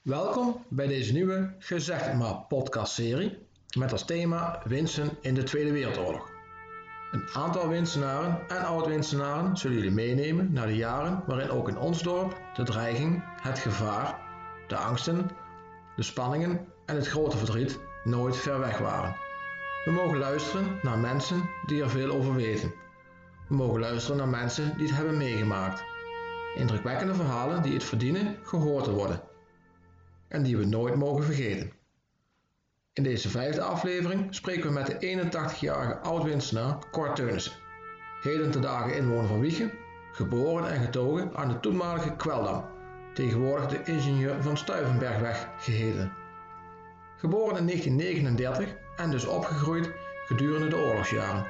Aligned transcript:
Welkom 0.00 0.64
bij 0.68 0.86
deze 0.86 1.12
nieuwe 1.12 1.54
Gezegd 1.58 2.14
maar 2.14 2.44
podcastserie 2.48 3.38
met 3.78 3.92
als 3.92 4.04
thema 4.04 4.62
winsten 4.64 5.10
in 5.20 5.34
de 5.34 5.42
Tweede 5.42 5.72
Wereldoorlog. 5.72 6.30
Een 7.10 7.28
aantal 7.32 7.68
winstenaren 7.68 8.48
en 8.48 8.64
oud-winstenaren 8.64 9.56
zullen 9.56 9.76
jullie 9.76 9.90
meenemen 9.90 10.52
naar 10.52 10.66
de 10.66 10.76
jaren 10.76 11.22
waarin 11.26 11.50
ook 11.50 11.68
in 11.68 11.78
ons 11.78 12.02
dorp 12.02 12.40
de 12.54 12.62
dreiging, 12.62 13.24
het 13.42 13.58
gevaar, 13.58 14.18
de 14.68 14.76
angsten, 14.76 15.30
de 15.96 16.02
spanningen 16.02 16.66
en 16.86 16.96
het 16.96 17.08
grote 17.08 17.36
verdriet 17.36 17.80
nooit 18.04 18.36
ver 18.36 18.58
weg 18.58 18.78
waren. 18.78 19.16
We 19.84 19.90
mogen 19.90 20.18
luisteren 20.18 20.78
naar 20.82 20.98
mensen 20.98 21.50
die 21.66 21.82
er 21.82 21.90
veel 21.90 22.10
over 22.10 22.34
weten. 22.34 22.72
We 23.48 23.54
mogen 23.54 23.80
luisteren 23.80 24.16
naar 24.16 24.28
mensen 24.28 24.76
die 24.76 24.86
het 24.86 24.96
hebben 24.96 25.16
meegemaakt. 25.16 25.82
Indrukwekkende 26.54 27.14
verhalen 27.14 27.62
die 27.62 27.74
het 27.74 27.84
verdienen 27.84 28.36
gehoord 28.42 28.84
te 28.84 28.92
worden 28.92 29.28
en 30.30 30.42
die 30.42 30.56
we 30.56 30.64
nooit 30.64 30.94
mogen 30.94 31.24
vergeten. 31.24 31.72
In 32.92 33.02
deze 33.02 33.28
vijfde 33.28 33.62
aflevering 33.62 34.34
spreken 34.34 34.66
we 34.66 34.72
met 34.72 34.86
de 34.86 35.28
81-jarige 35.30 35.98
oud-winstenaar 35.98 36.78
Cor 36.90 37.14
Teunissen, 37.14 37.52
heden 38.22 38.50
te 38.50 38.58
dagen 38.58 38.96
inwoner 38.96 39.26
van 39.26 39.40
Wiegen, 39.40 39.72
geboren 40.12 40.70
en 40.70 40.80
getogen 40.80 41.36
aan 41.36 41.48
de 41.48 41.60
toenmalige 41.60 42.16
Kweldam, 42.16 42.64
tegenwoordig 43.14 43.66
de 43.66 43.82
ingenieur 43.92 44.42
van 44.42 44.56
Stuivenbergweg 44.56 45.48
geheten. 45.58 46.12
Geboren 47.16 47.56
in 47.56 47.66
1939 47.66 48.76
en 48.96 49.10
dus 49.10 49.24
opgegroeid 49.24 49.90
gedurende 50.26 50.68
de 50.68 50.76
oorlogsjaren. 50.76 51.46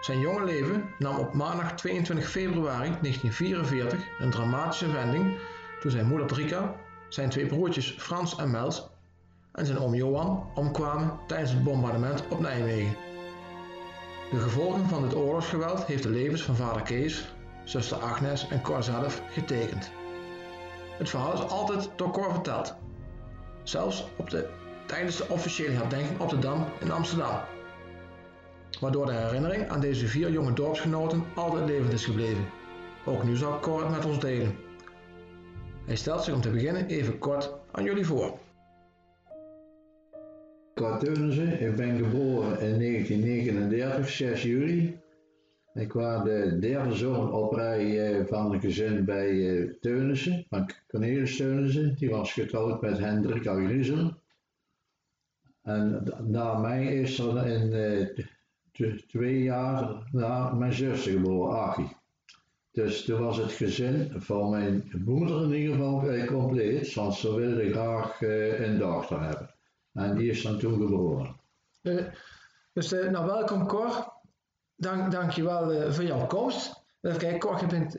Zijn 0.00 0.20
jonge 0.20 0.44
leven 0.44 0.94
nam 0.98 1.18
op 1.18 1.34
maandag 1.34 1.74
22 1.74 2.30
februari 2.30 2.96
1944 3.00 4.00
een 4.18 4.30
dramatische 4.30 4.92
wending 4.92 5.38
toen 5.80 5.90
zijn 5.90 6.06
moeder 6.06 6.26
Drika, 6.26 6.74
zijn 7.08 7.28
twee 7.28 7.46
broertjes 7.46 7.90
Frans 7.98 8.36
en 8.36 8.50
Mels 8.50 8.88
en 9.52 9.66
zijn 9.66 9.78
oom 9.78 9.94
Johan 9.94 10.46
omkwamen 10.54 11.18
tijdens 11.26 11.50
het 11.50 11.64
bombardement 11.64 12.24
op 12.28 12.40
Nijmegen. 12.40 12.96
De 14.30 14.38
gevolgen 14.38 14.88
van 14.88 15.02
dit 15.02 15.14
oorlogsgeweld 15.14 15.84
heeft 15.84 16.02
de 16.02 16.08
levens 16.08 16.42
van 16.42 16.56
vader 16.56 16.82
Kees, 16.82 17.34
zuster 17.64 17.98
Agnes 17.98 18.48
en 18.48 18.62
Cor 18.62 18.82
zelf 18.82 19.22
getekend. 19.30 19.90
Het 20.98 21.08
verhaal 21.08 21.32
is 21.32 21.48
altijd 21.48 21.90
door 21.96 22.10
Cor 22.10 22.32
verteld, 22.32 22.74
zelfs 23.62 24.06
op 24.16 24.30
de, 24.30 24.48
tijdens 24.86 25.16
de 25.16 25.28
officiële 25.28 25.76
herdenking 25.76 26.20
op 26.20 26.28
de 26.28 26.38
Dam 26.38 26.64
in 26.80 26.90
Amsterdam, 26.90 27.40
waardoor 28.80 29.06
de 29.06 29.12
herinnering 29.12 29.68
aan 29.68 29.80
deze 29.80 30.06
vier 30.06 30.30
jonge 30.30 30.52
dorpsgenoten 30.52 31.24
altijd 31.34 31.64
levend 31.64 31.92
is 31.92 32.04
gebleven. 32.04 32.48
Ook 33.04 33.24
nu 33.24 33.36
zal 33.36 33.60
Cor 33.60 33.80
het 33.80 33.90
met 33.90 34.04
ons 34.04 34.20
delen. 34.20 34.65
Hij 35.86 35.96
stelt 35.96 36.22
zich 36.22 36.34
om 36.34 36.40
te 36.40 36.50
beginnen 36.50 36.86
even 36.86 37.18
kort 37.18 37.52
aan 37.70 37.84
jullie 37.84 38.06
voor. 38.06 38.38
Cor 40.74 40.98
Teunissen, 40.98 41.60
ik 41.60 41.76
ben 41.76 41.96
geboren 41.96 42.60
in 42.60 42.78
1939, 42.78 44.08
6 44.08 44.42
juli. 44.42 45.00
Ik 45.74 45.92
was 45.92 46.24
de 46.24 46.58
derde 46.58 46.94
zoon 46.94 47.32
op 47.32 47.52
rij 47.52 48.10
eh, 48.10 48.26
van 48.26 48.52
een 48.52 48.60
gezin 48.60 49.04
bij 49.04 49.58
eh, 49.58 49.72
Teunissen, 49.80 50.44
van 50.48 50.70
Cornelis 50.86 51.36
Teunissen. 51.36 51.94
Die 51.94 52.10
was 52.10 52.32
getrouwd 52.32 52.80
met 52.80 52.98
Hendrik 52.98 53.46
Agrizel. 53.46 54.12
En 55.62 56.04
na 56.22 56.58
mij 56.58 56.86
is 56.86 57.18
er 57.18 57.46
in 57.46 57.72
uh, 58.78 58.96
twee 59.06 59.42
jaar 59.42 60.08
na 60.12 60.54
mijn 60.54 60.72
zuster 60.72 61.12
geboren, 61.12 61.58
Achie. 61.58 61.96
Dus 62.76 63.04
toen 63.04 63.20
was 63.20 63.36
het 63.36 63.52
gezin 63.52 64.12
van 64.16 64.50
mijn 64.50 64.92
moeder 65.04 65.42
in 65.42 65.52
ieder 65.52 65.74
geval 65.74 66.26
compleet, 66.26 66.94
want 66.94 67.14
ze 67.14 67.34
wilde 67.34 67.70
graag 67.70 68.20
een 68.20 68.78
dochter 68.78 69.22
hebben. 69.22 69.54
En 69.92 70.16
die 70.16 70.30
is 70.30 70.42
dan 70.42 70.58
toen 70.58 70.80
geboren. 70.80 71.36
Uh, 71.82 72.04
dus 72.72 72.92
uh, 72.92 73.10
nou, 73.10 73.26
welkom 73.26 73.66
Cor. 73.66 74.12
Dank, 74.74 75.10
dank 75.10 75.30
je 75.30 75.42
wel 75.42 75.72
uh, 75.72 75.92
voor 75.92 76.04
jouw 76.04 76.26
komst. 76.26 76.82
Even 77.00 77.18
kijken, 77.18 77.38
Cor, 77.38 77.60
je 77.60 77.66
bent 77.66 77.92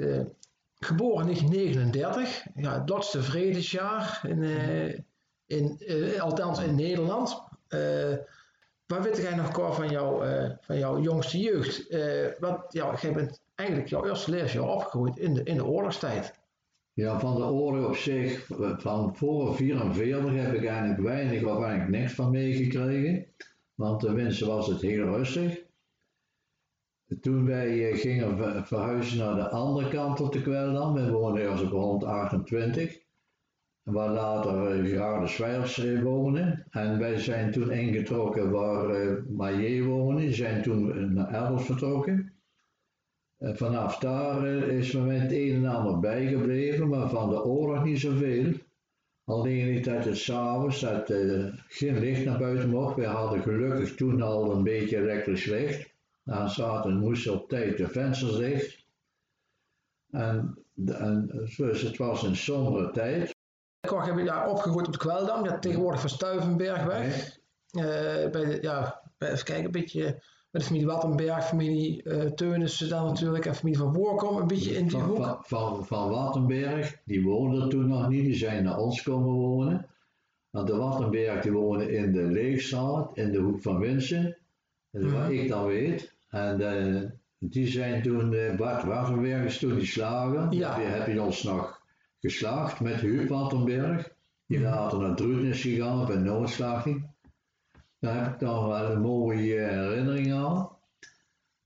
geboren 0.80 1.28
in 1.28 1.50
1939. 1.50 2.46
Ja, 2.56 2.80
het 2.80 2.90
laatste 2.90 3.24
vredesjaar, 3.24 4.22
in, 4.24 4.44
in, 5.46 5.80
althans 6.20 6.60
in 6.60 6.76
Nederland. 6.76 7.44
wat 8.86 9.04
weet 9.04 9.18
jij 9.18 9.36
nog, 9.36 9.52
Cor, 9.52 9.74
van, 9.74 9.90
van 10.62 10.78
jouw 10.78 11.00
jongste 11.00 11.40
jeugd? 11.40 11.88
wat, 12.40 12.66
ja, 12.70 12.96
jij 13.02 13.14
bent 13.14 13.46
eigenlijk 13.58 13.90
jouw 13.90 14.06
eerste 14.06 14.32
levensjaar 14.32 14.70
opgegroeid 14.70 15.18
in 15.18 15.34
de, 15.34 15.44
in 15.44 15.56
de 15.56 15.66
oorlogstijd. 15.66 16.40
Ja, 16.94 17.20
van 17.20 17.36
de 17.36 17.44
oorlog 17.44 17.88
op 17.88 17.96
zich, 17.96 18.48
van 18.78 19.16
voor 19.16 19.56
44 19.56 20.34
heb 20.34 20.54
ik 20.54 20.66
eigenlijk 20.66 21.00
weinig 21.00 21.44
of 21.44 21.64
eigenlijk 21.64 21.90
niks 21.90 22.14
van 22.14 22.32
meegekregen. 22.32 23.26
Want 23.76 24.00
tenminste 24.00 24.46
was 24.46 24.68
het 24.68 24.82
heel 24.82 25.04
rustig. 25.04 25.66
Toen 27.22 27.46
wij 27.46 27.92
eh, 27.92 27.98
gingen 27.98 28.66
verhuizen 28.66 29.18
naar 29.18 29.36
de 29.36 29.50
andere 29.50 29.90
kant 29.90 30.22
op 30.22 30.34
de 30.34 30.42
Kweldam, 30.42 30.94
we 30.94 31.12
woonden 31.12 31.50
eerst 31.50 31.64
op 31.64 31.72
rond 31.72 32.04
28, 32.04 33.00
waar 33.84 34.10
later 34.10 34.80
uh, 34.80 34.90
Gerarde 34.90 35.28
Zwijers 35.28 35.78
uh, 35.78 36.04
wonen. 36.04 36.66
En 36.70 37.00
wij 37.00 37.18
zijn 37.18 37.52
toen 37.52 37.72
ingetrokken 37.72 38.52
waar 38.52 39.24
Maillet 39.30 39.86
woonde, 39.86 40.34
zijn 40.34 40.62
toen 40.62 41.14
naar 41.14 41.34
Elders 41.34 41.66
vertrokken. 41.66 42.37
En 43.38 43.58
vanaf 43.58 43.98
daar 43.98 44.44
eh, 44.44 44.78
is 44.78 44.92
me 44.92 45.14
het 45.14 45.32
een 45.32 45.56
en 45.56 45.66
ander 45.66 46.00
bijgebleven, 46.00 46.88
maar 46.88 47.10
van 47.10 47.30
de 47.30 47.44
oorlog 47.44 47.84
niet 47.84 48.00
zoveel. 48.00 48.54
Alleen 49.24 49.74
niet 49.74 49.86
dat 49.86 50.06
het 50.06 50.18
s'avonds 50.18 50.80
dat 50.80 51.10
uh, 51.10 51.54
geen 51.68 52.00
licht 52.00 52.26
naar 52.26 52.38
buiten 52.38 52.70
mocht. 52.70 52.96
We 52.96 53.06
hadden 53.06 53.42
gelukkig 53.42 53.96
toen 53.96 54.22
al 54.22 54.52
een 54.52 54.64
beetje 54.64 54.98
elektrisch 54.98 55.46
licht. 55.46 55.94
Dan 56.24 56.50
zaten 56.50 56.98
moesten 56.98 57.34
op 57.34 57.50
tijd 57.50 57.78
de 57.78 57.88
vensters 57.88 58.36
dicht. 58.36 58.86
En, 60.12 60.58
en 60.86 61.48
dus 61.58 61.82
het 61.82 61.98
was 61.98 62.24
een 62.24 62.36
sombere 62.36 62.92
tijd. 62.92 63.36
Ik 63.82 63.90
heb 63.90 64.20
ja, 64.20 64.50
opgegroeid 64.50 64.88
op 64.88 64.94
de 64.94 65.00
Kweldam, 65.00 65.46
ja, 65.46 65.60
tegenwoordig 65.60 66.00
van 66.00 66.10
Stuivenbergweg. 66.10 67.38
Uh, 67.72 67.84
bij 68.30 68.46
de, 68.46 68.58
ja, 68.62 69.02
even 69.18 69.46
kijken, 69.46 69.66
een 69.66 69.72
beetje 69.72 70.22
de 70.58 70.64
familie 70.64 70.88
Wattenberg, 70.88 71.46
familie 71.46 72.04
uh, 72.04 72.22
Teunissen 72.22 72.90
dan 72.90 73.06
natuurlijk 73.06 73.46
en 73.46 73.56
familie 73.56 73.80
van 73.80 73.94
Voorkom 73.94 74.38
een 74.38 74.48
beetje 74.48 74.76
in 74.76 74.88
die 74.88 74.98
van, 74.98 75.02
hoek. 75.02 75.18
Van, 75.18 75.38
van, 75.42 75.86
van 75.86 76.10
Wattenberg, 76.10 76.98
die 77.06 77.24
woonden 77.24 77.70
toen 77.70 77.88
nog 77.88 78.10
niet, 78.10 78.24
die 78.24 78.36
zijn 78.36 78.64
naar 78.64 78.78
ons 78.78 79.04
komen 79.04 79.34
wonen. 79.34 79.88
Want 80.50 80.68
de 80.68 80.76
Wattenberg 80.76 81.42
die 81.42 81.52
wonen 81.52 81.90
in 81.94 82.12
de 82.12 82.22
Leegstraat, 82.22 83.18
in 83.18 83.32
de 83.32 83.38
hoek 83.38 83.62
van 83.62 83.80
Winsen. 83.80 84.38
Dat 84.92 85.02
is 85.02 85.12
wat 85.12 85.30
ik 85.30 85.48
dan 85.48 85.66
weet. 85.66 86.14
En 86.30 86.62
uh, 86.62 87.10
die 87.40 87.68
zijn 87.68 88.02
toen, 88.02 88.32
uh, 88.32 88.56
Bart 88.56 88.84
Wattenberg 88.84 89.46
is 89.46 89.58
toen 89.58 89.80
geslagen. 89.80 90.52
Ja. 90.52 90.76
Die 90.76 90.86
heb 90.86 91.08
je 91.08 91.22
ons 91.22 91.44
nog 91.44 91.82
geslaagd 92.20 92.80
met 92.80 92.96
Huub 92.96 93.30
Wattenberg. 93.30 94.16
Die 94.46 94.60
later 94.60 95.00
naar 95.00 95.16
Druten 95.16 95.46
is 95.46 95.62
gegaan 95.62 96.06
bij 96.06 96.16
noodslaging. 96.16 97.10
Daar 98.00 98.24
heb 98.24 98.34
ik 98.34 98.40
dan 98.40 98.68
wel 98.68 98.92
een 98.92 99.02
mooie 99.02 99.60
herinnering 99.60 100.34
aan. 100.34 100.70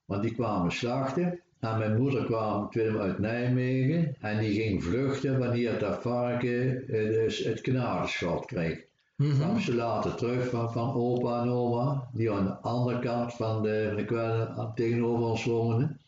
Want 0.05 0.21
die 0.21 0.33
kwamen 0.33 0.71
slachten. 0.71 1.39
En 1.59 1.77
mijn 1.77 1.97
moeder 1.97 2.25
kwam 2.25 2.69
toen 2.69 2.99
uit 2.99 3.19
Nijmegen. 3.19 4.15
En 4.19 4.39
die 4.39 4.61
ging 4.61 4.83
vluchten 4.83 5.39
wanneer 5.39 5.79
dat 5.79 6.01
varken 6.01 6.87
dus 6.87 7.43
het 7.43 7.61
knadenschot 7.61 8.45
kreeg. 8.45 8.85
Mm 9.15 9.29
-hmm. 9.29 9.39
kwam 9.39 9.59
ze 9.59 9.75
later 9.75 10.15
terug 10.15 10.49
van, 10.49 10.71
van 10.71 10.93
opa 10.93 11.41
en 11.41 11.49
oma. 11.49 12.09
Die 12.13 12.31
aan 12.31 12.45
de 12.45 12.57
andere 12.57 12.99
kant 12.99 13.33
van 13.33 13.63
de, 13.63 13.93
de 13.95 14.05
kwellen 14.05 14.71
tegenover 14.75 15.25
ons 15.25 15.45
woonden. 15.45 15.99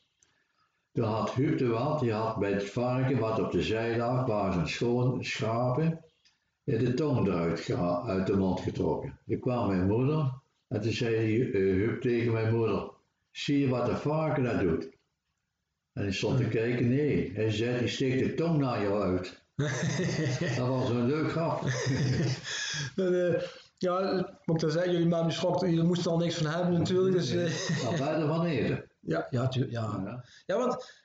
Toen 0.92 1.06
had 1.06 1.34
Huub 1.34 1.58
de 1.58 1.68
wat, 1.68 2.00
die 2.00 2.14
had 2.14 2.40
bij 2.40 2.52
het 2.52 2.70
varken 2.70 3.20
wat 3.20 3.40
op 3.40 3.52
de 3.52 3.62
zij 3.62 3.98
lag, 3.98 4.26
waar 4.26 4.54
zijn 4.54 4.68
schoon 4.68 5.24
schrapen 5.24 6.04
de 6.64 6.94
tong 6.94 7.28
eruit 7.28 7.72
uit 8.06 8.28
de 8.28 8.38
mond 8.38 8.60
getrokken. 8.60 9.20
Toen 9.28 9.40
kwam 9.40 9.68
mijn 9.68 9.88
moeder 9.88 10.42
en 10.68 10.82
toen 10.82 10.92
zei 10.92 11.38
uh, 11.38 11.52
Huub 11.52 12.02
tegen 12.02 12.32
mijn 12.32 12.56
moeder, 12.56 12.92
zie 13.32 13.60
je 13.60 13.70
wat 13.70 13.86
de 13.86 13.96
varken 13.96 14.44
dat 14.44 14.60
doet? 14.60 14.90
En 15.94 16.08
ik 16.08 16.14
stond 16.14 16.38
te 16.38 16.48
kijken, 16.48 16.90
nee. 16.90 17.32
Hij 17.36 17.52
zei, 17.52 17.80
die 17.80 17.88
steekt 17.88 18.20
de 18.20 18.34
tong 18.34 18.60
naar 18.60 18.82
jou 18.82 19.02
uit. 19.02 19.42
dat 20.58 20.68
was 20.68 20.90
een 20.90 21.06
leuk 21.06 21.32
grap. 21.32 21.62
uh, 22.96 23.42
ja, 23.78 24.16
moet 24.46 24.56
ik 24.56 24.62
dan 24.62 24.72
zeggen, 24.72 24.92
jullie 24.92 25.08
maken 25.08 25.32
schok, 25.32 25.60
jullie 25.60 25.84
moesten 25.84 26.12
al 26.12 26.18
niks 26.18 26.36
van 26.36 26.52
hebben 26.52 26.74
natuurlijk. 26.74 27.16
Dus, 27.16 27.34
uh... 27.34 27.84
Nou, 27.84 27.98
wij 27.98 28.14
ervan 28.14 28.46
eten. 28.46 28.86
Ja, 29.00 29.28
ja, 29.30 29.48
ja. 29.52 29.66
ja. 29.70 30.24
ja 30.46 30.58
want 30.58 31.02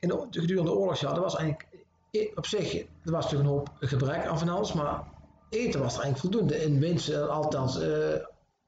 in 0.00 0.08
de, 0.08 0.26
gedurende 0.30 0.70
de 0.70 0.76
oorlogsjaar, 0.76 1.14
dat 1.14 1.22
was 1.22 1.36
eigenlijk 1.36 1.68
op 2.34 2.46
zich, 2.46 2.74
er 2.74 2.86
was 3.02 3.24
natuurlijk 3.24 3.50
een 3.50 3.56
hoop 3.56 3.70
gebrek 3.80 4.26
aan 4.26 4.38
van 4.38 4.48
alles, 4.48 4.72
maar 4.72 5.02
eten 5.48 5.80
was 5.80 5.96
er 5.96 6.02
eigenlijk 6.02 6.34
voldoende. 6.34 6.64
In 6.64 6.80
winst, 6.80 7.14
althans. 7.14 7.82
Uh... 7.82 8.14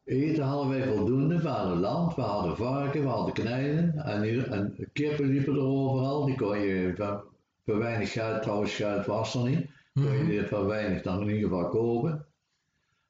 Eten 0.05 0.45
hadden 0.45 0.69
wij 0.69 0.97
voldoende. 0.97 1.43
We 1.43 1.49
hadden 1.49 1.79
land, 1.81 2.15
we 2.15 2.23
hadden 2.23 2.57
varken, 2.57 3.03
we 3.03 3.09
hadden 3.09 3.35
knijden. 3.35 3.95
En, 3.95 4.51
en 4.51 4.89
kippen 4.93 5.27
liepen 5.27 5.55
er 5.55 5.61
overal. 5.61 6.25
Die 6.25 6.37
kon 6.37 6.59
je 6.59 6.95
voor 7.65 7.79
weinig 7.79 8.13
geld, 8.13 8.43
trouwens 8.43 8.75
geld 8.75 9.07
was 9.07 9.35
er 9.35 9.49
niet. 9.49 9.67
Mhm. 9.93 10.17
je 10.17 10.41
dit 10.41 10.49
van 10.49 10.67
weinig 10.67 11.03
dan 11.03 11.21
in 11.21 11.29
ieder 11.35 11.49
geval 11.49 11.69
kopen. 11.69 12.27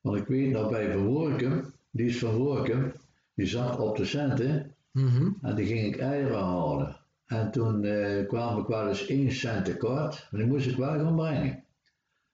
Want 0.00 0.16
ik 0.18 0.26
weet 0.26 0.50
nog 0.50 0.70
bij 0.70 0.92
Van 0.92 1.06
Workum, 1.06 1.72
die 1.90 2.06
is 2.06 2.18
Van 2.18 2.36
Workum, 2.36 2.92
die 3.34 3.46
zat 3.46 3.78
op 3.78 3.96
de 3.96 4.04
centen 4.04 4.74
Mhm. 4.92 5.28
en 5.42 5.54
die 5.54 5.66
ging 5.66 5.94
ik 5.94 6.00
eieren 6.00 6.38
halen. 6.38 6.96
En 7.32 7.50
toen 7.50 7.84
eh, 7.84 8.26
kwam 8.28 8.58
ik 8.58 8.66
wel 8.66 8.88
eens 8.88 9.06
1 9.06 9.32
cent 9.32 9.64
tekort, 9.64 10.28
maar 10.30 10.40
die 10.40 10.50
moest 10.50 10.66
ik 10.66 10.76
wel 10.76 10.88
gaan 10.98 11.14
brengen. 11.16 11.64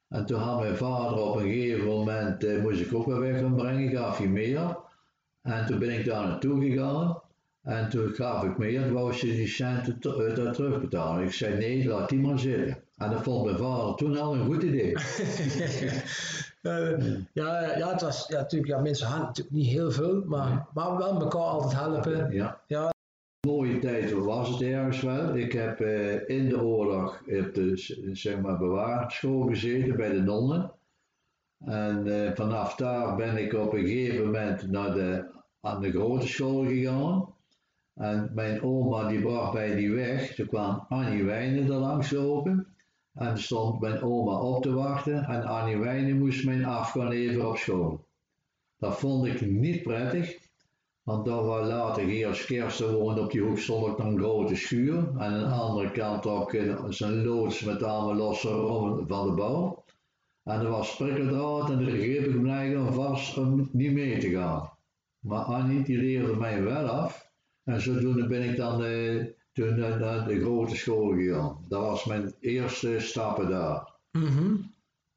En 0.09 0.27
toen 0.27 0.39
had 0.41 0.61
mijn 0.61 0.77
vader 0.77 1.19
op 1.23 1.37
een 1.37 1.43
gegeven 1.49 1.87
moment, 1.87 2.45
eh, 2.45 2.62
moest 2.62 2.81
ik 2.81 2.95
ook 2.95 3.06
wel 3.06 3.19
weg 3.19 3.39
gaan 3.41 3.55
brengen, 3.55 3.91
gaf 3.97 4.19
hij 4.19 4.27
meer. 4.27 4.77
En 5.43 5.67
toen 5.67 5.79
ben 5.79 5.99
ik 5.99 6.05
daar 6.05 6.27
naartoe 6.27 6.61
gegaan. 6.71 7.21
En 7.62 7.89
toen 7.89 8.09
gaf 8.09 8.43
ik 8.45 8.59
meer, 8.59 8.83
toen 8.83 8.93
wou 8.93 9.12
ze 9.12 9.27
die 9.27 9.47
centen 9.47 9.99
te- 10.00 10.25
eh, 10.25 10.50
terugbetalen. 10.50 11.25
Ik 11.25 11.33
zei 11.33 11.56
nee, 11.56 11.87
laat 11.89 12.09
die 12.09 12.19
maar 12.21 12.39
zitten. 12.39 12.77
En 12.97 13.11
dat 13.11 13.23
vond 13.23 13.45
mijn 13.45 13.56
vader 13.59 13.95
toen 13.95 14.17
al 14.19 14.35
een 14.35 14.45
goed 14.47 14.62
idee. 14.62 14.95
Ja, 17.33 17.77
ja, 17.77 17.91
het 17.93 18.00
was 18.00 18.27
ja, 18.29 18.37
natuurlijk, 18.39 18.71
ja, 18.73 18.81
mensen 18.81 19.06
hadden 19.06 19.27
natuurlijk 19.27 19.56
niet 19.56 19.67
heel 19.67 19.91
veel, 19.91 20.23
maar, 20.27 20.67
maar 20.75 20.97
wel 20.97 21.21
elkaar 21.21 21.41
altijd 21.41 21.73
helpen. 21.81 22.33
Ja. 22.33 22.61
Ja. 22.67 22.91
Was 24.38 24.49
het 24.49 24.61
ergens 24.62 25.00
wel. 25.00 25.37
Ik 25.37 25.52
heb 25.52 25.81
eh, 25.81 26.29
in 26.29 26.49
de 26.49 26.62
oorlog 26.62 27.20
op 27.20 27.55
de 27.55 27.76
z- 27.76 27.99
zeg 28.12 28.40
maar, 28.40 28.58
bewaarschool 28.58 29.46
gezeten 29.46 29.96
bij 29.96 30.08
de 30.12 30.20
nonnen. 30.23 30.73
En 31.64 32.06
eh, 32.26 32.35
vanaf 32.35 32.75
daar 32.75 33.17
ben 33.17 33.37
ik 33.37 33.52
op 33.52 33.73
een 33.73 33.87
gegeven 33.87 34.25
moment 34.25 34.70
naar 34.70 34.94
de, 34.94 35.25
aan 35.61 35.81
de 35.81 35.90
grote 35.90 36.26
school 36.26 36.64
gegaan. 36.67 37.35
En 37.94 38.31
mijn 38.35 38.62
oma 38.62 39.08
die 39.08 39.20
bracht 39.20 39.52
mij 39.52 39.75
die 39.75 39.93
weg. 39.93 40.35
Toen 40.35 40.46
kwam 40.46 40.85
Annie 40.88 41.25
Wijnen 41.25 41.64
er 41.64 41.79
langs 41.79 42.11
lopen. 42.11 42.67
En 43.14 43.38
stond 43.38 43.81
mijn 43.81 44.02
oma 44.02 44.40
op 44.40 44.62
te 44.62 44.73
wachten. 44.73 45.25
En 45.25 45.43
Annie 45.43 45.79
Wijnen 45.79 46.19
moest 46.19 46.44
mij 46.44 46.64
af 46.67 46.90
gaan 46.90 47.08
leveren 47.08 47.49
op 47.49 47.56
school. 47.56 48.05
Dat 48.79 48.99
vond 48.99 49.26
ik 49.26 49.40
niet 49.40 49.82
prettig. 49.82 50.48
Want 51.08 51.25
daar 51.25 51.44
waar 51.44 51.64
later 51.64 52.02
Geers 52.02 52.44
Kersten 52.44 52.94
woonde, 52.94 53.20
op 53.20 53.31
die 53.31 53.40
hoek 53.40 53.58
stond 53.58 53.87
ook 53.87 53.99
een 53.99 54.19
grote 54.19 54.55
schuur. 54.55 54.96
En 54.96 55.19
aan 55.19 55.38
de 55.38 55.55
andere 55.55 55.90
kant 55.90 56.26
ook 56.26 56.56
zijn 56.88 57.25
loods 57.25 57.60
met 57.60 57.82
allemaal 57.82 58.14
losse 58.14 58.49
van 59.06 59.26
de 59.26 59.34
bouw. 59.34 59.84
En 60.44 60.60
er 60.60 60.69
was 60.69 60.96
prikkeldraad 60.96 61.70
en 61.70 61.78
daar 61.78 61.94
greep 61.94 62.25
ik 62.25 62.40
me 62.40 62.76
aan 62.76 62.93
vast 62.93 63.38
om 63.38 63.69
niet 63.72 63.93
mee 63.93 64.19
te 64.19 64.31
gaan. 64.31 64.70
Maar 65.19 65.44
Annie 65.44 65.82
die 65.82 65.99
leerde 65.99 66.37
mij 66.37 66.62
wel 66.62 66.87
af. 66.87 67.31
En 67.64 67.81
zodoende 67.81 68.26
ben 68.26 68.43
ik 68.43 68.56
dan 68.56 68.84
eh, 68.84 69.25
toen 69.52 69.78
naar 69.78 70.28
de 70.28 70.40
grote 70.40 70.76
school 70.76 71.12
gegaan. 71.12 71.64
Dat 71.69 71.81
was 71.81 72.04
mijn 72.04 72.34
eerste 72.40 73.00
stappen 73.00 73.49
daar. 73.49 73.93
Mhm. 74.12 74.54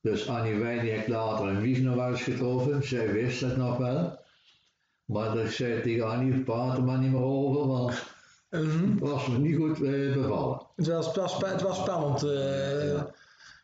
Dus 0.02 0.30
Annie 0.30 0.56
Wijn 0.56 0.80
die 0.80 0.92
heb 0.92 1.02
ik 1.02 1.08
later 1.08 1.50
in 1.50 1.62
Wieg 1.62 1.82
nog 1.82 1.96
wel 1.96 2.10
eens 2.10 2.24
getroffen. 2.24 2.84
Zij 2.84 3.14
wist 3.14 3.42
het 3.42 3.58
nog 3.58 3.78
wel. 3.78 4.20
Maar 5.12 5.38
ik 5.38 5.52
zei 5.52 5.82
tegen 5.82 6.08
Annie, 6.10 6.44
praat 6.44 6.78
er 6.78 6.84
maar 6.84 6.98
niet 6.98 7.12
meer 7.12 7.22
over, 7.24 7.68
want 7.68 8.04
Mhm. 8.50 8.92
het 8.92 9.00
was 9.10 9.28
me 9.28 9.38
niet 9.38 9.56
goed 9.56 9.82
eh, 9.82 10.14
bevallen. 10.14 10.62
Het, 10.76 10.88
was, 10.88 11.06
het, 11.08 11.16
was, 11.16 11.38
het 11.46 11.62
was 11.62 11.78
spannend. 11.78 12.24
eh. 12.24 13.02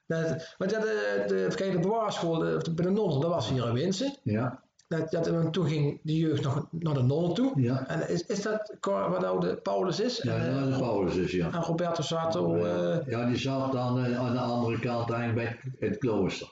Dat, 0.06 0.56
want 0.58 0.72
ja, 0.72 0.80
de, 0.80 1.24
de, 1.28 1.48
kijk, 1.56 1.72
de 1.72 1.80
bewaarschool 1.80 2.38
de, 2.38 2.72
bij 2.76 2.86
de 2.86 2.92
nonnen, 2.92 3.20
dat 3.22 3.30
was 3.30 3.50
hier 3.50 3.68
in 3.68 3.74
Winsen. 3.74 4.14
Ja, 4.24 4.62
Dat, 4.88 5.12
dat, 5.12 5.28
en 5.28 5.52
toen 5.52 5.68
ging 5.68 6.00
de 6.04 6.18
jeugd 6.18 6.44
nog 6.44 6.68
naar 6.72 6.94
de 6.94 7.02
nonnen 7.04 7.34
toe. 7.34 7.52
ja. 7.56 7.88
En 7.88 8.10
is, 8.10 8.26
is 8.26 8.42
dat 8.42 8.76
wat 8.82 9.24
oude 9.24 9.56
Paulus 9.56 10.00
is? 10.00 10.18
Ja, 10.24 10.36
en, 10.36 10.54
dat 10.54 10.64
eh, 10.64 10.70
is 10.70 10.78
Paulus 10.78 11.16
is, 11.16 11.32
ja. 11.32 11.52
en 11.54 11.62
Roberto 11.62 12.02
Sato. 12.02 12.56
eh, 12.56 13.08
Ja, 13.08 13.26
die 13.26 13.38
zat 13.38 13.72
dan 13.72 14.04
eh, 14.06 14.20
aan 14.20 14.34
de 14.34 14.40
andere 14.40 14.80
kant 14.80 15.12
eigenlijk 15.12 15.60
bij 15.80 15.90
het 15.90 15.98
klooster. 15.98 16.48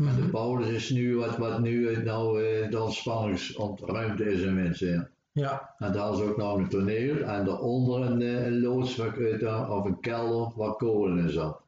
Mhm. 0.00 0.16
de 0.16 0.28
Paulus 0.28 0.68
is 0.68 0.90
nu 0.90 1.16
wat, 1.16 1.36
wat 1.36 1.60
nu 1.60 1.88
eh, 1.88 1.98
nou 2.04 2.44
eh, 2.44 2.70
de 2.70 2.80
ontspanningsruimte 2.82 4.32
is 4.32 4.40
in 4.40 4.54
mensen. 4.54 4.88
Ja. 4.92 5.08
Ja, 5.32 5.74
En 5.78 5.92
daar 5.92 6.12
is 6.12 6.20
ook 6.20 6.36
nog 6.36 6.56
een 6.58 6.68
toneel 6.68 7.16
en 7.22 7.44
daaronder 7.44 8.00
een, 8.00 8.22
eh, 8.22 8.46
een 8.46 8.60
loods 8.60 8.98
eh, 8.98 9.70
of 9.70 9.84
een 9.84 10.00
kelder 10.00 10.52
waar 10.56 10.74
kolen 10.74 11.18
in 11.18 11.30
zat. 11.30 11.60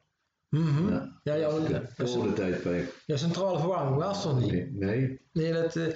mhm. 0.49 0.89
Ja. 0.89 1.19
ja, 1.23 1.33
ja, 1.33 1.51
want, 1.51 1.67
Het 1.67 1.91
ja, 1.97 2.03
kolentijdperk. 2.05 3.03
ja, 3.05 3.17
centrale 3.17 3.59
verwarming 3.59 3.95
was 3.97 4.25
er 4.25 4.35
niet. 4.35 4.51
Nee, 4.51 4.71
nee. 4.71 5.21
Nee, 5.33 5.53
dat. 5.53 5.75
eh 5.75 5.87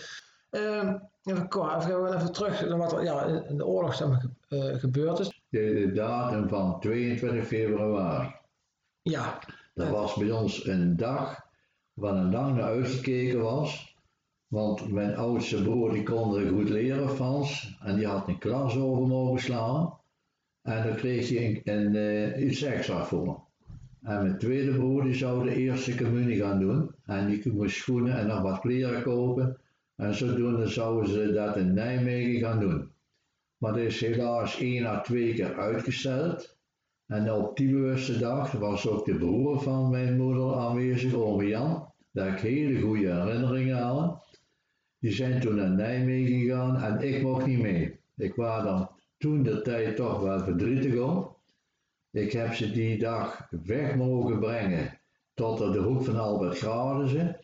ehm, 0.49 0.95
even, 1.23 1.47
Cor, 1.49 1.75
even, 1.77 2.13
even 2.15 2.31
terug 2.31 2.67
naar 2.67 2.77
wat 2.77 2.93
er 2.93 3.03
ja, 3.03 3.23
in- 3.23 3.57
de 3.57 3.65
oorlog 3.65 3.95
zeg 3.95 4.07
maar, 4.07 4.25
eh, 4.47 4.75
gebeurd 4.79 5.19
is. 5.19 5.41
De, 5.49 5.59
de 5.73 5.91
datum 5.91 6.49
van 6.49 6.79
22 6.79 7.47
februari. 7.47 8.35
Ja, 9.01 9.39
Dat 9.73 9.89
was 9.89 10.15
bij 10.15 10.31
ons 10.31 10.65
een 10.67 10.95
dag 10.95 11.45
waar 11.97 12.15
een 12.15 12.31
lang 12.31 12.55
naar 12.55 12.63
uitgekeken 12.63 13.41
was. 13.41 13.95
Want 14.47 14.91
mijn 14.91 15.15
oudste 15.15 15.63
broer 15.63 15.93
die 15.93 16.03
kon 16.03 16.35
er 16.35 16.47
goed 16.47 16.69
leren 16.69 17.09
Frans 17.09 17.77
en 17.83 17.95
die 17.95 18.07
had 18.07 18.27
een 18.27 18.37
klas 18.37 18.77
over 18.77 19.07
mogen 19.07 19.41
slaan. 19.41 19.93
En 20.61 20.83
daar 20.83 20.95
kreeg 20.95 21.29
je 21.29 21.45
een, 21.45 21.61
een, 21.63 21.95
eh, 21.95 22.47
iets 22.47 22.61
extra 22.61 23.05
voor. 23.05 23.41
En 24.03 24.21
mijn 24.21 24.37
tweede 24.37 24.71
broer 24.71 25.03
die 25.03 25.13
zou 25.13 25.49
de 25.49 25.55
eerste 25.55 25.95
communie 25.95 26.37
gaan 26.37 26.59
doen. 26.59 26.91
En 27.05 27.27
die 27.27 27.53
moest 27.53 27.77
schoenen 27.77 28.17
en 28.17 28.27
nog 28.27 28.41
wat 28.41 28.59
kleren 28.59 29.03
kopen. 29.03 29.57
En 29.95 30.15
zodoende 30.15 30.67
zouden 30.67 31.09
ze 31.09 31.31
dat 31.33 31.55
in 31.55 31.73
Nijmegen 31.73 32.39
gaan 32.39 32.59
doen. 32.59 32.91
Maar 33.57 33.73
dat 33.73 33.81
is 33.81 34.01
helaas 34.01 34.59
één 34.59 34.85
à 34.85 35.01
twee 35.01 35.33
keer 35.33 35.59
uitgesteld. 35.59 36.57
En 37.07 37.31
op 37.31 37.57
die 37.57 37.71
bewuste 37.71 38.17
dag 38.19 38.51
was 38.51 38.87
ook 38.87 39.05
de 39.05 39.15
broer 39.15 39.61
van 39.61 39.89
mijn 39.89 40.17
moeder 40.17 40.55
aanwezig, 40.55 41.13
ome 41.13 41.47
Jan. 41.47 41.86
Daar 42.17 42.25
heb 42.25 42.35
ik 42.35 42.41
hele 42.41 42.81
goede 42.81 43.13
herinneringen 43.13 43.77
aan. 43.77 44.21
Die 44.99 45.11
zijn 45.11 45.39
toen 45.39 45.55
naar 45.55 45.69
Nijmegen 45.69 46.39
gegaan 46.39 46.77
en 46.81 47.13
ik 47.13 47.21
mocht 47.21 47.45
niet 47.45 47.61
mee. 47.61 47.99
Ik 48.15 48.35
was 48.35 48.63
dan 48.63 48.89
toen 49.17 49.43
de 49.43 49.61
tijd 49.61 49.95
toch 49.95 50.21
wel 50.21 50.39
verdrietig 50.39 50.99
om. 50.99 51.35
Ik 52.11 52.31
heb 52.31 52.53
ze 52.53 52.71
die 52.71 52.97
dag 52.97 53.47
weg 53.65 53.95
mogen 53.95 54.39
brengen 54.39 54.99
tot 55.33 55.57
de 55.57 55.79
hoek 55.79 56.03
van 56.03 56.19
Albert 56.19 56.57
Gradense 56.57 57.39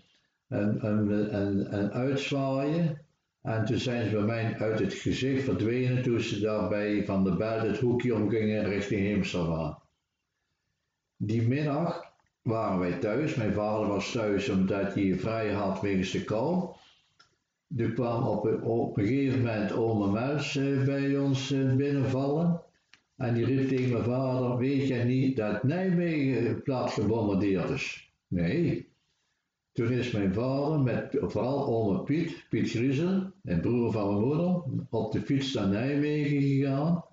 en, 0.48 0.82
en, 0.82 1.30
en, 1.32 1.68
en 1.72 1.92
uitzwaaien. 1.92 3.02
En 3.42 3.66
toen 3.66 3.78
zijn 3.78 4.10
ze 4.10 4.16
bij 4.16 4.26
mij 4.26 4.58
uit 4.60 4.80
het 4.80 4.94
gezicht 4.94 5.44
verdwenen 5.44 6.04
toen 6.04 6.20
ze 6.20 6.40
daarbij 6.40 7.06
van 7.06 7.24
de 7.24 7.36
bed 7.36 7.62
het 7.62 7.80
hoekje 7.80 8.16
omgingen 8.16 8.64
richting 8.64 9.02
Heemsterwaan. 9.02 9.82
Die 11.18 11.48
middag 11.48 12.13
waren 12.44 12.80
wij 12.80 13.00
thuis. 13.00 13.36
Mijn 13.36 13.54
vader 13.54 13.88
was 13.88 14.12
thuis 14.12 14.50
omdat 14.50 14.94
hij 14.94 15.16
vrij 15.16 15.52
had 15.52 15.82
wegens 15.82 16.12
de 16.12 16.24
kou. 16.24 16.70
Er 17.78 17.92
kwam 17.94 18.24
op, 18.28 18.46
een- 18.46 18.92
gegeven 18.94 19.40
moment 19.40 19.72
ome 19.72 20.12
Mels 20.12 20.56
eh, 20.56 20.84
bij 20.84 21.18
ons 21.18 21.52
eh, 21.52 21.76
binnenvallen. 21.76 22.62
En 23.18 23.34
die 23.34 23.46
riep 23.46 23.68
tegen 23.68 23.92
mijn 23.92 24.04
vader, 24.04 24.58
weet 24.58 24.88
jij 24.88 25.04
niet 25.04 25.36
dat 25.38 25.64
Nijmegen 25.64 26.62
plat 26.62 26.92
gebombardeerd 26.92 27.70
is? 27.70 28.12
Nee. 28.28 28.92
Toen 29.72 29.92
is 29.92 30.12
mijn 30.12 30.34
vader 30.34 30.80
met 30.80 31.18
vooral 31.22 31.66
ome 31.66 32.04
Piet, 32.04 32.46
Piet 32.50 32.70
Griezel, 32.70 33.32
een 33.44 33.62
broer 33.62 33.92
van 33.92 34.08
mijn 34.08 34.28
moeder, 34.28 34.62
op 34.90 35.12
de 35.12 35.22
fiets 35.22 35.54
naar 35.54 35.68
Nijmegen 35.68 36.42
gegaan. 36.42 37.06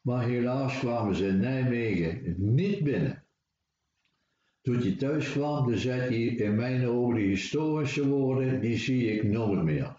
Maar 0.00 0.24
helaas 0.26 0.78
kwamen 0.78 1.14
ze 1.16 1.26
in 1.26 1.38
Nijmegen 1.38 2.34
niet 2.38 2.82
binnen. 2.82 3.13
Toen 4.64 4.78
hij 4.78 4.96
thuis 4.96 5.32
kwam, 5.32 5.66
dan 5.70 5.78
zei 5.78 6.00
hij 6.00 6.46
in 6.46 6.54
mijn 6.54 6.88
ogen 6.88 7.14
die 7.14 7.26
historische 7.26 8.08
woorden, 8.08 8.60
die 8.60 8.78
zie 8.78 9.12
ik 9.12 9.24
nooit 9.24 9.62
meer. 9.62 9.96